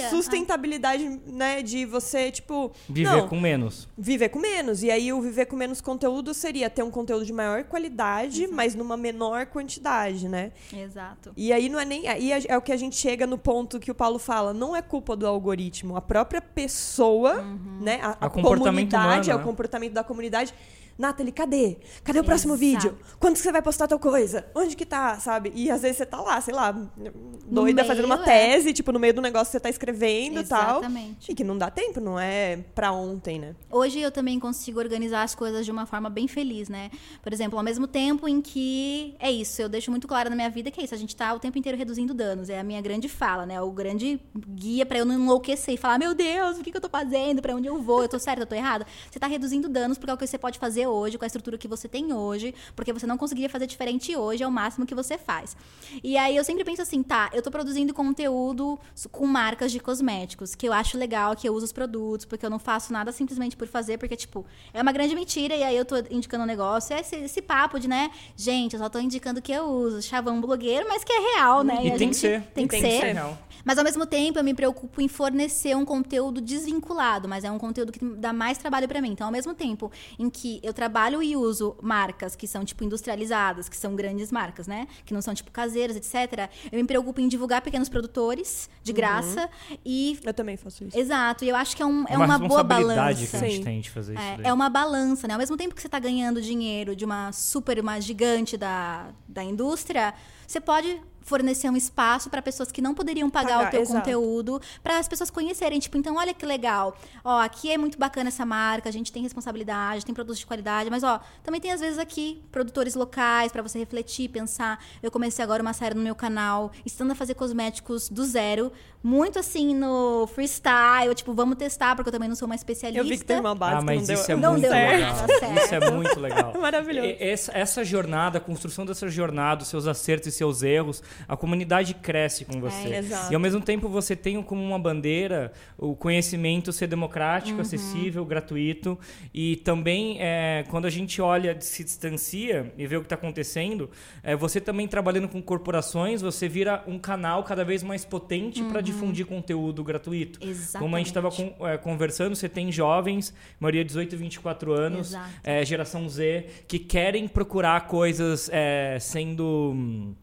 sustentabilidade, 0.09 1.07
né, 1.25 1.61
de 1.61 1.85
você, 1.85 2.31
tipo... 2.31 2.71
Viver 2.87 3.11
não, 3.11 3.27
com 3.27 3.39
menos. 3.39 3.87
Viver 3.97 4.29
com 4.29 4.39
menos. 4.39 4.81
E 4.81 4.89
aí 4.89 5.11
o 5.11 5.21
viver 5.21 5.45
com 5.45 5.57
menos 5.57 5.81
conteúdo 5.81 6.33
seria 6.33 6.69
ter 6.69 6.83
um 6.83 6.91
conteúdo 6.91 7.25
de 7.25 7.33
maior 7.33 7.65
qualidade, 7.65 8.43
Exato. 8.43 8.55
mas 8.55 8.75
numa 8.75 8.95
menor 8.95 9.47
quantidade, 9.47 10.29
né? 10.29 10.53
Exato. 10.73 11.33
E 11.35 11.51
aí 11.51 11.67
não 11.67 11.79
é 11.79 11.85
nem... 11.85 12.07
Aí 12.07 12.31
é, 12.31 12.41
é 12.47 12.57
o 12.57 12.61
que 12.61 12.71
a 12.71 12.77
gente 12.77 12.95
chega 12.95 13.27
no 13.27 13.37
ponto 13.37 13.79
que 13.79 13.91
o 13.91 13.95
Paulo 13.95 14.19
fala, 14.19 14.53
não 14.53 14.73
é 14.73 14.81
culpa 14.81 15.17
do 15.17 15.27
algoritmo, 15.27 15.97
a 15.97 16.01
própria 16.01 16.41
pessoa, 16.41 17.41
uhum. 17.41 17.79
né, 17.81 17.99
a, 18.01 18.09
a, 18.21 18.25
a 18.27 18.29
comunidade, 18.29 18.95
humano, 18.95 19.31
é 19.31 19.35
o 19.35 19.37
né? 19.37 19.43
comportamento 19.43 19.93
da 19.93 20.03
comunidade 20.03 20.53
Nathalie, 20.97 21.31
cadê? 21.31 21.77
Cadê 22.03 22.19
o 22.19 22.23
próximo 22.23 22.55
Exato. 22.55 22.60
vídeo? 22.60 22.97
Quando 23.19 23.33
que 23.33 23.39
você 23.39 23.51
vai 23.51 23.62
postar 23.62 23.88
tal 23.88 23.99
coisa? 23.99 24.45
Onde 24.55 24.75
que 24.75 24.86
tá, 24.86 25.19
sabe? 25.19 25.51
E 25.53 25.69
às 25.69 25.81
vezes 25.81 25.97
você 25.97 26.05
tá 26.05 26.19
lá, 26.19 26.41
sei 26.41 26.53
lá, 26.53 26.71
doida 26.71 27.81
meio, 27.81 27.88
fazendo 27.88 28.05
uma 28.05 28.15
é. 28.15 28.23
tese, 28.23 28.73
tipo, 28.73 28.91
no 28.91 28.99
meio 28.99 29.13
do 29.13 29.21
negócio 29.21 29.47
que 29.47 29.51
você 29.51 29.60
tá 29.60 29.69
escrevendo 29.69 30.39
e 30.39 30.43
tal. 30.43 30.79
Exatamente. 30.79 31.31
E 31.31 31.36
que 31.36 31.43
não 31.43 31.57
dá 31.57 31.69
tempo, 31.69 31.99
não 31.99 32.19
é 32.19 32.57
pra 32.73 32.91
ontem, 32.91 33.38
né? 33.38 33.55
Hoje 33.69 33.99
eu 33.99 34.12
também 34.12 34.39
consigo 34.39 34.79
organizar 34.79 35.23
as 35.23 35.36
coisas 35.36 35.65
de 35.65 35.71
uma 35.71 35.86
forma 35.86 36.10
bem 36.10 36.27
feliz, 36.27 36.67
né? 36.67 36.89
Por 37.21 37.31
exemplo, 37.31 37.57
ao 37.57 37.63
mesmo 37.63 37.86
tempo 37.86 38.27
em 38.27 38.41
que 38.41 39.15
é 39.19 39.31
isso, 39.31 39.62
eu 39.62 39.69
deixo 39.69 39.91
muito 39.91 40.07
claro 40.07 40.29
na 40.29 40.36
minha 40.36 40.49
vida 40.49 40.71
que 40.71 40.81
é 40.81 40.83
isso, 40.83 40.95
a 40.95 40.97
gente 40.97 41.15
tá 41.15 41.33
o 41.33 41.39
tempo 41.39 41.57
inteiro 41.57 41.77
reduzindo 41.77 42.13
danos. 42.13 42.49
É 42.49 42.60
a 42.60 42.63
minha 42.63 42.81
grande 42.81 43.07
fala, 43.07 43.45
né? 43.45 43.62
O 43.62 43.71
grande 43.71 44.19
guia 44.49 44.86
para 44.86 44.97
eu 44.97 45.05
não 45.05 45.13
enlouquecer 45.13 45.75
e 45.75 45.77
falar, 45.77 45.99
meu 45.99 46.15
Deus, 46.15 46.57
o 46.57 46.63
que, 46.63 46.71
que 46.71 46.77
eu 46.77 46.81
tô 46.81 46.89
fazendo? 46.89 47.41
Pra 47.41 47.55
onde 47.55 47.67
eu 47.67 47.79
vou? 47.81 48.01
Eu 48.01 48.10
tô 48.10 48.17
certa, 48.17 48.41
eu 48.41 48.47
tô 48.47 48.55
errada? 48.55 48.86
Você 49.12 49.19
tá 49.19 49.27
reduzindo 49.27 49.69
danos 49.69 49.97
porque 49.97 50.10
é 50.10 50.13
o 50.13 50.17
que 50.17 50.25
você 50.25 50.38
pode 50.38 50.57
fazer 50.57 50.87
hoje, 50.88 51.17
com 51.17 51.26
a 51.26 51.28
estrutura 51.28 51.58
que 51.58 51.67
você 51.67 51.88
tem 51.88 52.13
hoje, 52.13 52.54
porque 52.76 52.93
você 52.93 53.06
não 53.06 53.17
conseguiria 53.17 53.50
fazer 53.50 53.67
diferente 53.67 54.15
hoje, 54.15 54.43
é 54.43 54.47
o 54.47 54.52
máximo 54.52 54.86
que 54.86 54.95
você 54.95 55.17
faz. 55.17 55.56
E 56.04 56.17
aí 56.17 56.36
eu 56.36 56.43
sempre 56.43 56.63
penso 56.63 56.82
assim, 56.82 57.04
tá, 57.04 57.30
eu 57.34 57.41
tô 57.41 57.52
produzindo 57.52 57.93
conteúdo 57.93 58.80
com 59.12 59.26
marcas 59.26 59.71
de 59.71 59.80
cosméticos, 59.80 60.56
que 60.56 60.67
eu 60.67 60.73
acho 60.73 60.97
legal, 60.97 61.36
que 61.36 61.47
eu 61.47 61.54
uso 61.54 61.65
os 61.65 61.71
produtos, 61.71 62.26
porque 62.26 62.45
eu 62.45 62.50
não 62.50 62.60
faço 62.60 62.91
nada 62.91 63.12
simplesmente 63.12 63.56
por 63.56 63.67
fazer, 63.67 63.97
porque, 63.97 64.15
tipo, 64.15 64.45
é 64.73 64.82
uma 64.82 64.91
grande 64.91 65.15
mentira, 65.15 65.56
e 65.56 65.63
aí 65.63 65.76
eu 65.76 65.86
tô 65.86 65.95
indicando 66.10 66.43
um 66.43 66.47
negócio, 66.47 66.95
é 66.95 67.02
esse, 67.02 67.15
esse 67.15 67.41
papo 67.41 67.80
de, 67.80 67.88
né, 67.88 68.12
gente, 68.36 68.73
eu 68.73 68.80
só 68.80 68.89
tô 68.89 69.00
indicando 69.00 69.41
que 69.41 69.52
eu 69.52 69.65
uso, 69.65 70.02
chavão 70.02 70.39
blogueiro, 70.41 70.88
mas 70.88 71.04
que 71.04 71.12
é 71.12 71.36
real, 71.36 71.63
né? 71.63 71.80
E, 71.84 71.88
e 71.88 71.97
tem 71.97 72.10
que 72.10 72.15
ser. 72.15 72.41
Tem, 72.54 72.67
que, 72.67 72.80
ser. 72.80 73.13
real. 73.13 73.38
Mas 73.67 73.78
ao 73.78 73.84
mesmo 73.84 74.06
tempo 74.06 74.39
eu 74.39 74.43
me 74.45 74.54
preocupo 74.54 75.02
em 75.02 75.10
fornecer 75.10 75.76
um 75.76 75.84
conteúdo 75.84 76.39
desvinculado, 76.39 77.28
mas 77.28 77.43
é 77.43 77.52
um 77.52 77.58
conteúdo 77.58 77.91
que 77.91 78.00
dá 78.15 78.32
mais 78.32 78.58
trabalho 78.58 78.88
para 78.88 79.02
mim. 79.02 79.10
Então, 79.12 79.28
ao 79.28 79.32
mesmo 79.32 79.54
tempo 79.54 79.91
em 80.17 80.30
que 80.30 80.62
eu 80.63 80.73
trabalho 80.77 81.23
e 81.23 81.35
uso 81.35 81.75
marcas 81.81 82.35
que 82.35 82.47
são 82.47 82.63
tipo 82.63 82.83
industrializadas, 82.83 83.67
que 83.67 83.75
são 83.75 83.95
grandes 83.95 84.31
marcas, 84.31 84.67
né? 84.67 84.87
Que 85.03 85.11
não 85.11 85.23
são 85.23 85.33
tipo 85.33 85.49
caseiras, 85.49 85.97
etc. 85.97 86.49
Eu 86.71 86.79
me 86.79 86.85
preocupo 86.85 87.19
em 87.19 87.27
divulgar 87.27 87.63
pequenos 87.63 87.89
produtores 87.89 88.69
de 88.83 88.91
uhum. 88.91 88.95
graça 88.95 89.49
e 89.83 90.19
Eu 90.23 90.33
também 90.35 90.55
faço 90.55 90.83
isso. 90.83 90.97
Exato, 90.97 91.43
e 91.43 91.49
eu 91.49 91.55
acho 91.55 91.75
que 91.75 91.81
é, 91.81 91.85
um, 91.85 92.05
é 92.07 92.15
uma, 92.15 92.37
uma 92.37 92.39
boa 92.39 92.63
balança. 92.63 93.27
que 93.27 93.35
a 93.35 93.49
gente 93.49 93.63
tem 93.63 93.81
de 93.81 93.89
fazer 93.89 94.15
é, 94.15 94.33
isso. 94.33 94.41
É 94.43 94.53
uma 94.53 94.69
balança, 94.69 95.27
né? 95.27 95.33
Ao 95.33 95.39
mesmo 95.39 95.57
tempo 95.57 95.73
que 95.73 95.81
você 95.81 95.87
está 95.87 95.97
ganhando 95.97 96.39
dinheiro 96.39 96.95
de 96.95 97.03
uma 97.03 97.31
super, 97.31 97.79
uma 97.79 97.99
gigante 97.99 98.55
da, 98.55 99.09
da 99.27 99.43
indústria, 99.43 100.13
você 100.45 100.61
pode 100.61 101.01
fornecer 101.27 101.69
um 101.69 101.75
espaço 101.75 102.29
para 102.29 102.41
pessoas 102.41 102.71
que 102.71 102.81
não 102.81 102.95
poderiam 102.95 103.29
pagar, 103.29 103.57
pagar 103.57 103.67
o 103.67 103.71
teu 103.71 103.81
exato. 103.81 103.99
conteúdo, 103.99 104.61
para 104.81 104.97
as 104.97 105.07
pessoas 105.07 105.29
conhecerem, 105.29 105.77
tipo, 105.79 105.97
então 105.97 106.15
olha 106.15 106.33
que 106.33 106.45
legal. 106.45 106.95
Ó, 107.23 107.39
aqui 107.39 107.69
é 107.69 107.77
muito 107.77 107.99
bacana 107.99 108.29
essa 108.29 108.45
marca, 108.45 108.87
a 108.87 108.91
gente 108.91 109.11
tem 109.11 109.21
responsabilidade, 109.21 110.05
tem 110.05 110.15
produtos 110.15 110.39
de 110.39 110.45
qualidade, 110.45 110.89
mas 110.89 111.03
ó, 111.03 111.19
também 111.43 111.59
tem 111.59 111.71
às 111.71 111.81
vezes 111.81 111.99
aqui 111.99 112.41
produtores 112.51 112.95
locais 112.95 113.51
para 113.51 113.61
você 113.61 113.77
refletir, 113.77 114.29
pensar. 114.29 114.83
Eu 115.03 115.11
comecei 115.11 115.43
agora 115.43 115.61
uma 115.61 115.73
série 115.73 115.95
no 115.95 116.01
meu 116.01 116.15
canal, 116.15 116.71
estando 116.85 117.11
a 117.11 117.15
fazer 117.15 117.33
cosméticos 117.33 118.09
do 118.09 118.25
zero, 118.25 118.71
muito 119.03 119.39
assim 119.39 119.75
no 119.75 120.27
freestyle, 120.27 121.13
tipo, 121.13 121.33
vamos 121.33 121.57
testar, 121.57 121.95
porque 121.95 122.09
eu 122.09 122.13
também 122.13 122.27
não 122.27 122.35
sou 122.35 122.45
uma 122.45 122.55
especialista. 122.55 123.01
Eu 123.01 123.07
vi 123.07 123.17
que 123.17 123.25
tem 123.25 123.39
uma 123.39 123.53
base 123.53 123.75
ah, 123.75 123.81
mas 123.81 124.07
não 124.07 124.15
isso 124.15 124.27
deu, 124.27 124.37
é 124.37 124.39
não 124.39 124.51
muito 124.51 124.61
deu 124.61 124.71
legal. 124.71 125.15
Isso 125.63 125.75
é 125.75 125.91
muito 125.91 126.19
legal. 126.19 126.53
Maravilhoso. 126.59 127.15
Essa, 127.19 127.51
essa 127.57 127.83
jornada, 127.83 128.37
a 128.37 128.41
construção 128.41 128.85
dessa 128.85 129.07
jornada, 129.09 129.63
os 129.63 129.69
seus 129.69 129.87
acertos 129.87 130.27
e 130.27 130.31
seus 130.31 130.63
erros, 130.63 131.01
a 131.27 131.38
comunidade 131.38 131.93
cresce 131.93 132.45
com 132.45 132.60
você. 132.60 132.89
É, 132.89 133.03
e 133.32 133.36
ao 133.36 133.39
mesmo 133.39 133.62
tempo 133.62 133.88
você 133.88 134.15
tem 134.15 134.41
como 134.41 134.62
uma 134.62 134.80
bandeira 134.80 135.51
o 135.77 135.95
conhecimento 135.95 136.71
ser 136.71 136.88
democrático, 136.88 137.56
uhum. 137.56 137.62
acessível, 137.62 138.25
gratuito. 138.25 138.97
E 139.34 139.58
também, 139.58 140.17
é, 140.19 140.65
quando 140.69 140.86
a 140.86 140.89
gente 140.89 141.21
olha, 141.21 141.60
se 141.60 141.84
distancia 141.84 142.71
e 142.77 142.86
vê 142.88 142.97
o 142.97 143.01
que 143.01 143.06
está 143.06 143.15
acontecendo, 143.15 143.89
é, 144.23 144.36
você 144.36 144.60
também 144.60 144.88
trabalhando 144.88 145.27
com 145.27 145.41
corporações, 145.41 146.21
você 146.21 146.47
vira 146.47 146.84
um 146.88 146.97
canal 146.97 147.43
cada 147.43 147.63
vez 147.63 147.84
mais 147.84 148.03
potente 148.03 148.62
uhum. 148.62 148.69
para 148.69 148.82
difundir 148.82 149.25
conteúdo 149.25 149.84
gratuito. 149.84 150.39
Exatamente. 150.41 150.77
Como 150.80 150.95
a 150.95 150.99
gente 150.99 151.08
estava 151.08 151.30
é, 151.71 151.77
conversando, 151.77 152.36
você 152.36 152.49
tem 152.49 152.71
jovens, 152.71 153.34
maioria 153.60 153.84
18 153.84 154.13
e 154.13 154.17
24 154.17 154.73
anos, 154.73 155.15
é, 155.43 155.63
geração 155.63 156.08
Z, 156.10 156.45
que 156.67 156.80
querem 156.80 157.27
procurar 157.27 157.88
coisas 157.88 158.49
é, 158.51 158.97
sendo 158.99 159.71
hum, 159.73 160.15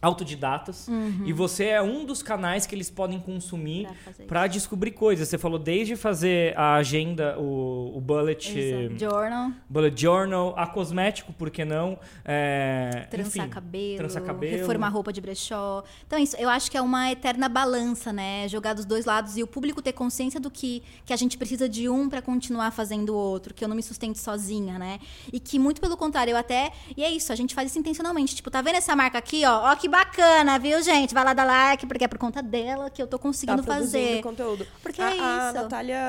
autodidatas 0.00 0.88
uhum. 0.88 1.22
e 1.24 1.32
você 1.32 1.64
é 1.64 1.82
um 1.82 2.04
dos 2.04 2.22
canais 2.22 2.66
que 2.66 2.74
eles 2.74 2.90
podem 2.90 3.18
consumir 3.18 3.88
para 4.28 4.46
descobrir 4.46 4.90
coisas. 4.90 5.28
Você 5.28 5.38
falou 5.38 5.58
desde 5.58 5.96
fazer 5.96 6.56
a 6.56 6.74
agenda, 6.74 7.38
o, 7.38 7.96
o 7.96 8.00
bullet 8.00 8.58
Exato. 8.58 8.98
journal, 8.98 9.52
bullet 9.68 10.00
journal, 10.00 10.54
a 10.56 10.66
cosmético, 10.66 11.32
por 11.32 11.50
que 11.50 11.64
não? 11.64 11.98
É, 12.24 13.06
trançar, 13.10 13.44
enfim, 13.44 13.48
cabelo, 13.48 13.96
trançar 13.96 14.22
cabelo, 14.22 14.56
reformar 14.58 14.88
roupa 14.88 15.12
de 15.12 15.20
brechó. 15.20 15.82
Então 16.06 16.18
isso, 16.18 16.36
eu 16.36 16.48
acho 16.48 16.70
que 16.70 16.76
é 16.76 16.82
uma 16.82 17.10
eterna 17.10 17.48
balança, 17.48 18.12
né? 18.12 18.46
Jogar 18.48 18.74
dos 18.74 18.84
dois 18.84 19.06
lados 19.06 19.36
e 19.36 19.42
o 19.42 19.46
público 19.46 19.80
ter 19.80 19.92
consciência 19.92 20.38
do 20.38 20.50
que 20.50 20.82
que 21.04 21.12
a 21.12 21.16
gente 21.16 21.38
precisa 21.38 21.68
de 21.68 21.88
um 21.88 22.08
para 22.08 22.20
continuar 22.20 22.70
fazendo 22.70 23.10
o 23.10 23.16
outro, 23.16 23.54
que 23.54 23.64
eu 23.64 23.68
não 23.68 23.76
me 23.76 23.82
sustente 23.82 24.18
sozinha, 24.18 24.78
né? 24.78 24.98
E 25.32 25.40
que 25.40 25.58
muito 25.58 25.80
pelo 25.80 25.96
contrário, 25.96 26.32
eu 26.32 26.36
até 26.36 26.70
e 26.96 27.02
é 27.02 27.10
isso, 27.10 27.32
a 27.32 27.36
gente 27.36 27.54
faz 27.54 27.70
isso 27.70 27.78
intencionalmente. 27.78 28.34
Tipo, 28.34 28.50
tá 28.50 28.60
vendo 28.60 28.76
essa 28.76 28.94
marca 28.94 29.16
aqui, 29.18 29.44
ó? 29.44 29.70
Ó 29.70 29.76
que 29.76 29.85
bacana, 29.88 30.58
viu, 30.58 30.82
gente? 30.82 31.14
Vai 31.14 31.24
lá 31.24 31.32
dar 31.32 31.44
like, 31.44 31.86
porque 31.86 32.04
é 32.04 32.08
por 32.08 32.18
conta 32.18 32.42
dela 32.42 32.90
que 32.90 33.02
eu 33.02 33.06
tô 33.06 33.18
conseguindo 33.18 33.62
tá 33.62 33.74
fazer. 33.74 34.22
conteúdo. 34.22 34.66
Porque 34.82 35.00
a, 35.00 35.10
é 35.10 35.14
isso. 35.14 35.24
A 35.24 35.52
Natália 35.52 36.00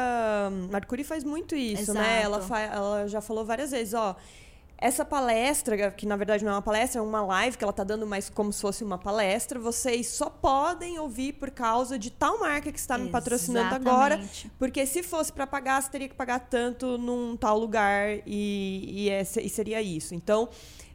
Mercury 0.72 1.04
faz 1.04 1.24
muito 1.24 1.56
isso, 1.56 1.92
Exato. 1.92 2.00
né? 2.00 2.22
Ela, 2.22 2.42
fa 2.42 2.60
ela 2.60 3.08
já 3.08 3.22
falou 3.22 3.46
várias 3.46 3.72
vezes, 3.72 3.94
ó. 3.94 4.16
Essa 4.80 5.04
palestra, 5.04 5.90
que 5.90 6.06
na 6.06 6.16
verdade 6.16 6.46
não 6.46 6.52
é 6.52 6.56
uma 6.56 6.62
palestra, 6.62 7.00
é 7.00 7.04
uma 7.04 7.22
live 7.22 7.58
que 7.58 7.64
ela 7.64 7.74
tá 7.74 7.84
dando 7.84 8.06
mais 8.06 8.30
como 8.30 8.54
se 8.54 8.62
fosse 8.62 8.84
uma 8.84 8.98
palestra, 8.98 9.60
vocês 9.60 10.06
só 10.08 10.30
podem 10.30 11.00
ouvir 11.00 11.34
por 11.34 11.50
causa 11.50 11.98
de 11.98 12.12
tal 12.12 12.40
marca 12.40 12.72
que 12.72 12.78
está 12.78 12.96
me 12.96 13.10
patrocinando 13.10 13.74
agora. 13.74 14.22
Porque 14.60 14.86
se 14.86 15.02
fosse 15.02 15.34
para 15.34 15.48
pagar, 15.48 15.82
você 15.82 15.90
teria 15.90 16.08
que 16.08 16.14
pagar 16.14 16.42
tanto 16.42 16.96
num 17.00 17.36
tal 17.36 17.58
lugar 17.58 18.20
e, 18.24 18.86
e, 18.88 19.10
é, 19.10 19.22
e 19.22 19.50
seria 19.50 19.82
isso. 19.82 20.14
Então, 20.14 20.48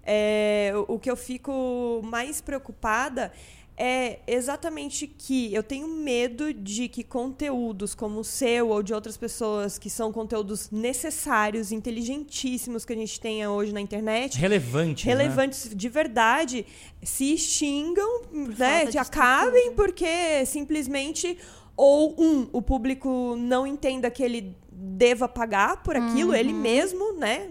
é, 0.05 0.73
o 0.89 0.99
que 0.99 1.11
eu 1.11 1.17
fico 1.17 2.01
mais 2.05 2.41
preocupada 2.41 3.33
é 3.77 4.21
exatamente 4.27 5.07
que 5.07 5.53
eu 5.53 5.63
tenho 5.63 5.89
medo 5.89 6.53
de 6.53 6.89
que 6.89 7.03
conteúdos 7.03 7.95
como 7.95 8.21
o 8.21 8.25
seu 8.25 8.69
ou 8.69 8.83
de 8.83 8.93
outras 8.93 9.17
pessoas 9.17 9.79
que 9.79 9.89
são 9.89 10.13
conteúdos 10.13 10.71
necessários, 10.71 11.73
inteligentíssimos 11.73 12.85
que 12.85 12.93
a 12.93 12.97
gente 12.97 13.19
tenha 13.19 13.51
hoje 13.51 13.73
na 13.73 13.81
internet, 13.81 14.39
relevantes, 14.39 15.05
relevantes 15.05 15.65
né? 15.71 15.75
de 15.75 15.89
verdade, 15.89 16.67
se 17.03 17.33
extingam, 17.33 18.23
Por 18.31 18.59
né, 18.59 18.85
de 18.85 18.99
acabem 18.99 19.73
porque 19.73 20.45
simplesmente 20.47 21.39
ou 21.77 22.15
um, 22.19 22.49
o 22.53 22.61
público 22.61 23.35
não 23.39 23.67
entenda 23.67 24.11
que 24.11 24.23
ele 24.23 24.55
deva 24.71 25.27
pagar 25.27 25.83
por 25.83 25.97
aquilo, 25.97 26.31
uhum. 26.31 26.37
ele 26.37 26.53
mesmo, 26.53 27.15
né? 27.15 27.51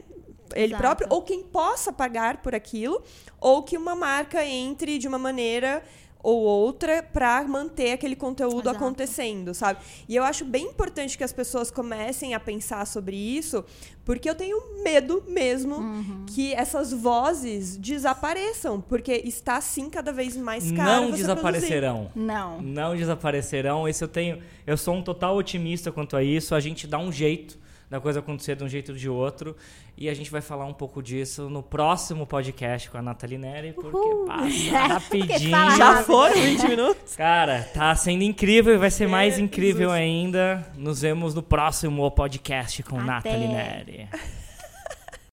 Ele 0.55 0.73
Exato. 0.73 0.81
próprio, 0.81 1.07
ou 1.09 1.21
quem 1.21 1.43
possa 1.43 1.91
pagar 1.91 2.41
por 2.41 2.53
aquilo, 2.55 3.01
ou 3.39 3.63
que 3.63 3.77
uma 3.77 3.95
marca 3.95 4.45
entre 4.45 4.97
de 4.97 5.07
uma 5.07 5.17
maneira 5.17 5.83
ou 6.23 6.39
outra 6.39 7.01
para 7.01 7.43
manter 7.43 7.93
aquele 7.93 8.15
conteúdo 8.15 8.69
Exato. 8.69 8.77
acontecendo, 8.77 9.53
sabe? 9.53 9.79
E 10.07 10.15
eu 10.15 10.23
acho 10.23 10.45
bem 10.45 10.65
importante 10.67 11.17
que 11.17 11.23
as 11.23 11.33
pessoas 11.33 11.71
comecem 11.71 12.33
a 12.33 12.39
pensar 12.39 12.85
sobre 12.85 13.15
isso, 13.15 13.65
porque 14.05 14.29
eu 14.29 14.35
tenho 14.35 14.83
medo 14.83 15.23
mesmo 15.27 15.77
uhum. 15.77 16.25
que 16.27 16.53
essas 16.53 16.93
vozes 16.93 17.75
desapareçam, 17.77 18.81
porque 18.81 19.13
está 19.25 19.59
sim 19.61 19.89
cada 19.89 20.11
vez 20.11 20.37
mais 20.37 20.71
caro. 20.71 21.05
Não 21.05 21.11
desaparecerão. 21.11 22.05
Produzir. 22.05 22.25
Não. 22.25 22.61
Não 22.61 22.95
desaparecerão. 22.95 23.87
Esse 23.87 24.03
eu 24.03 24.07
tenho, 24.07 24.41
eu 24.65 24.77
sou 24.77 24.95
um 24.95 25.01
total 25.01 25.35
otimista 25.35 25.91
quanto 25.91 26.15
a 26.15 26.23
isso. 26.23 26.53
A 26.53 26.59
gente 26.59 26.85
dá 26.85 26.99
um 26.99 27.11
jeito 27.11 27.59
da 27.91 27.99
coisa 27.99 28.19
acontecer 28.19 28.55
de 28.55 28.63
um 28.63 28.69
jeito 28.69 28.93
ou 28.93 28.97
de 28.97 29.09
outro. 29.09 29.53
E 29.97 30.07
a 30.07 30.13
gente 30.13 30.31
vai 30.31 30.39
falar 30.39 30.65
um 30.65 30.73
pouco 30.73 31.03
disso 31.03 31.49
no 31.49 31.61
próximo 31.61 32.25
podcast 32.25 32.89
com 32.89 32.97
a 32.97 33.01
Nathalie 33.01 33.37
Neri, 33.37 33.73
porque 33.73 33.97
Uhul. 33.97 34.25
passa 34.25 34.47
rapidinho. 34.87 35.51
fala 35.51 35.75
Já 35.77 36.03
foram 36.03 36.33
20 36.33 36.67
minutos? 36.69 37.15
Cara, 37.17 37.69
tá 37.73 37.93
sendo 37.93 38.23
incrível 38.23 38.73
e 38.73 38.77
vai 38.77 38.89
ser 38.89 39.07
mais 39.07 39.33
Jesus. 39.33 39.43
incrível 39.51 39.91
ainda. 39.91 40.65
Nos 40.77 41.01
vemos 41.01 41.35
no 41.35 41.43
próximo 41.43 42.09
podcast 42.11 42.81
com 42.83 42.95
Até. 42.95 43.05
Nathalie 43.05 43.47
Neri. 43.49 44.09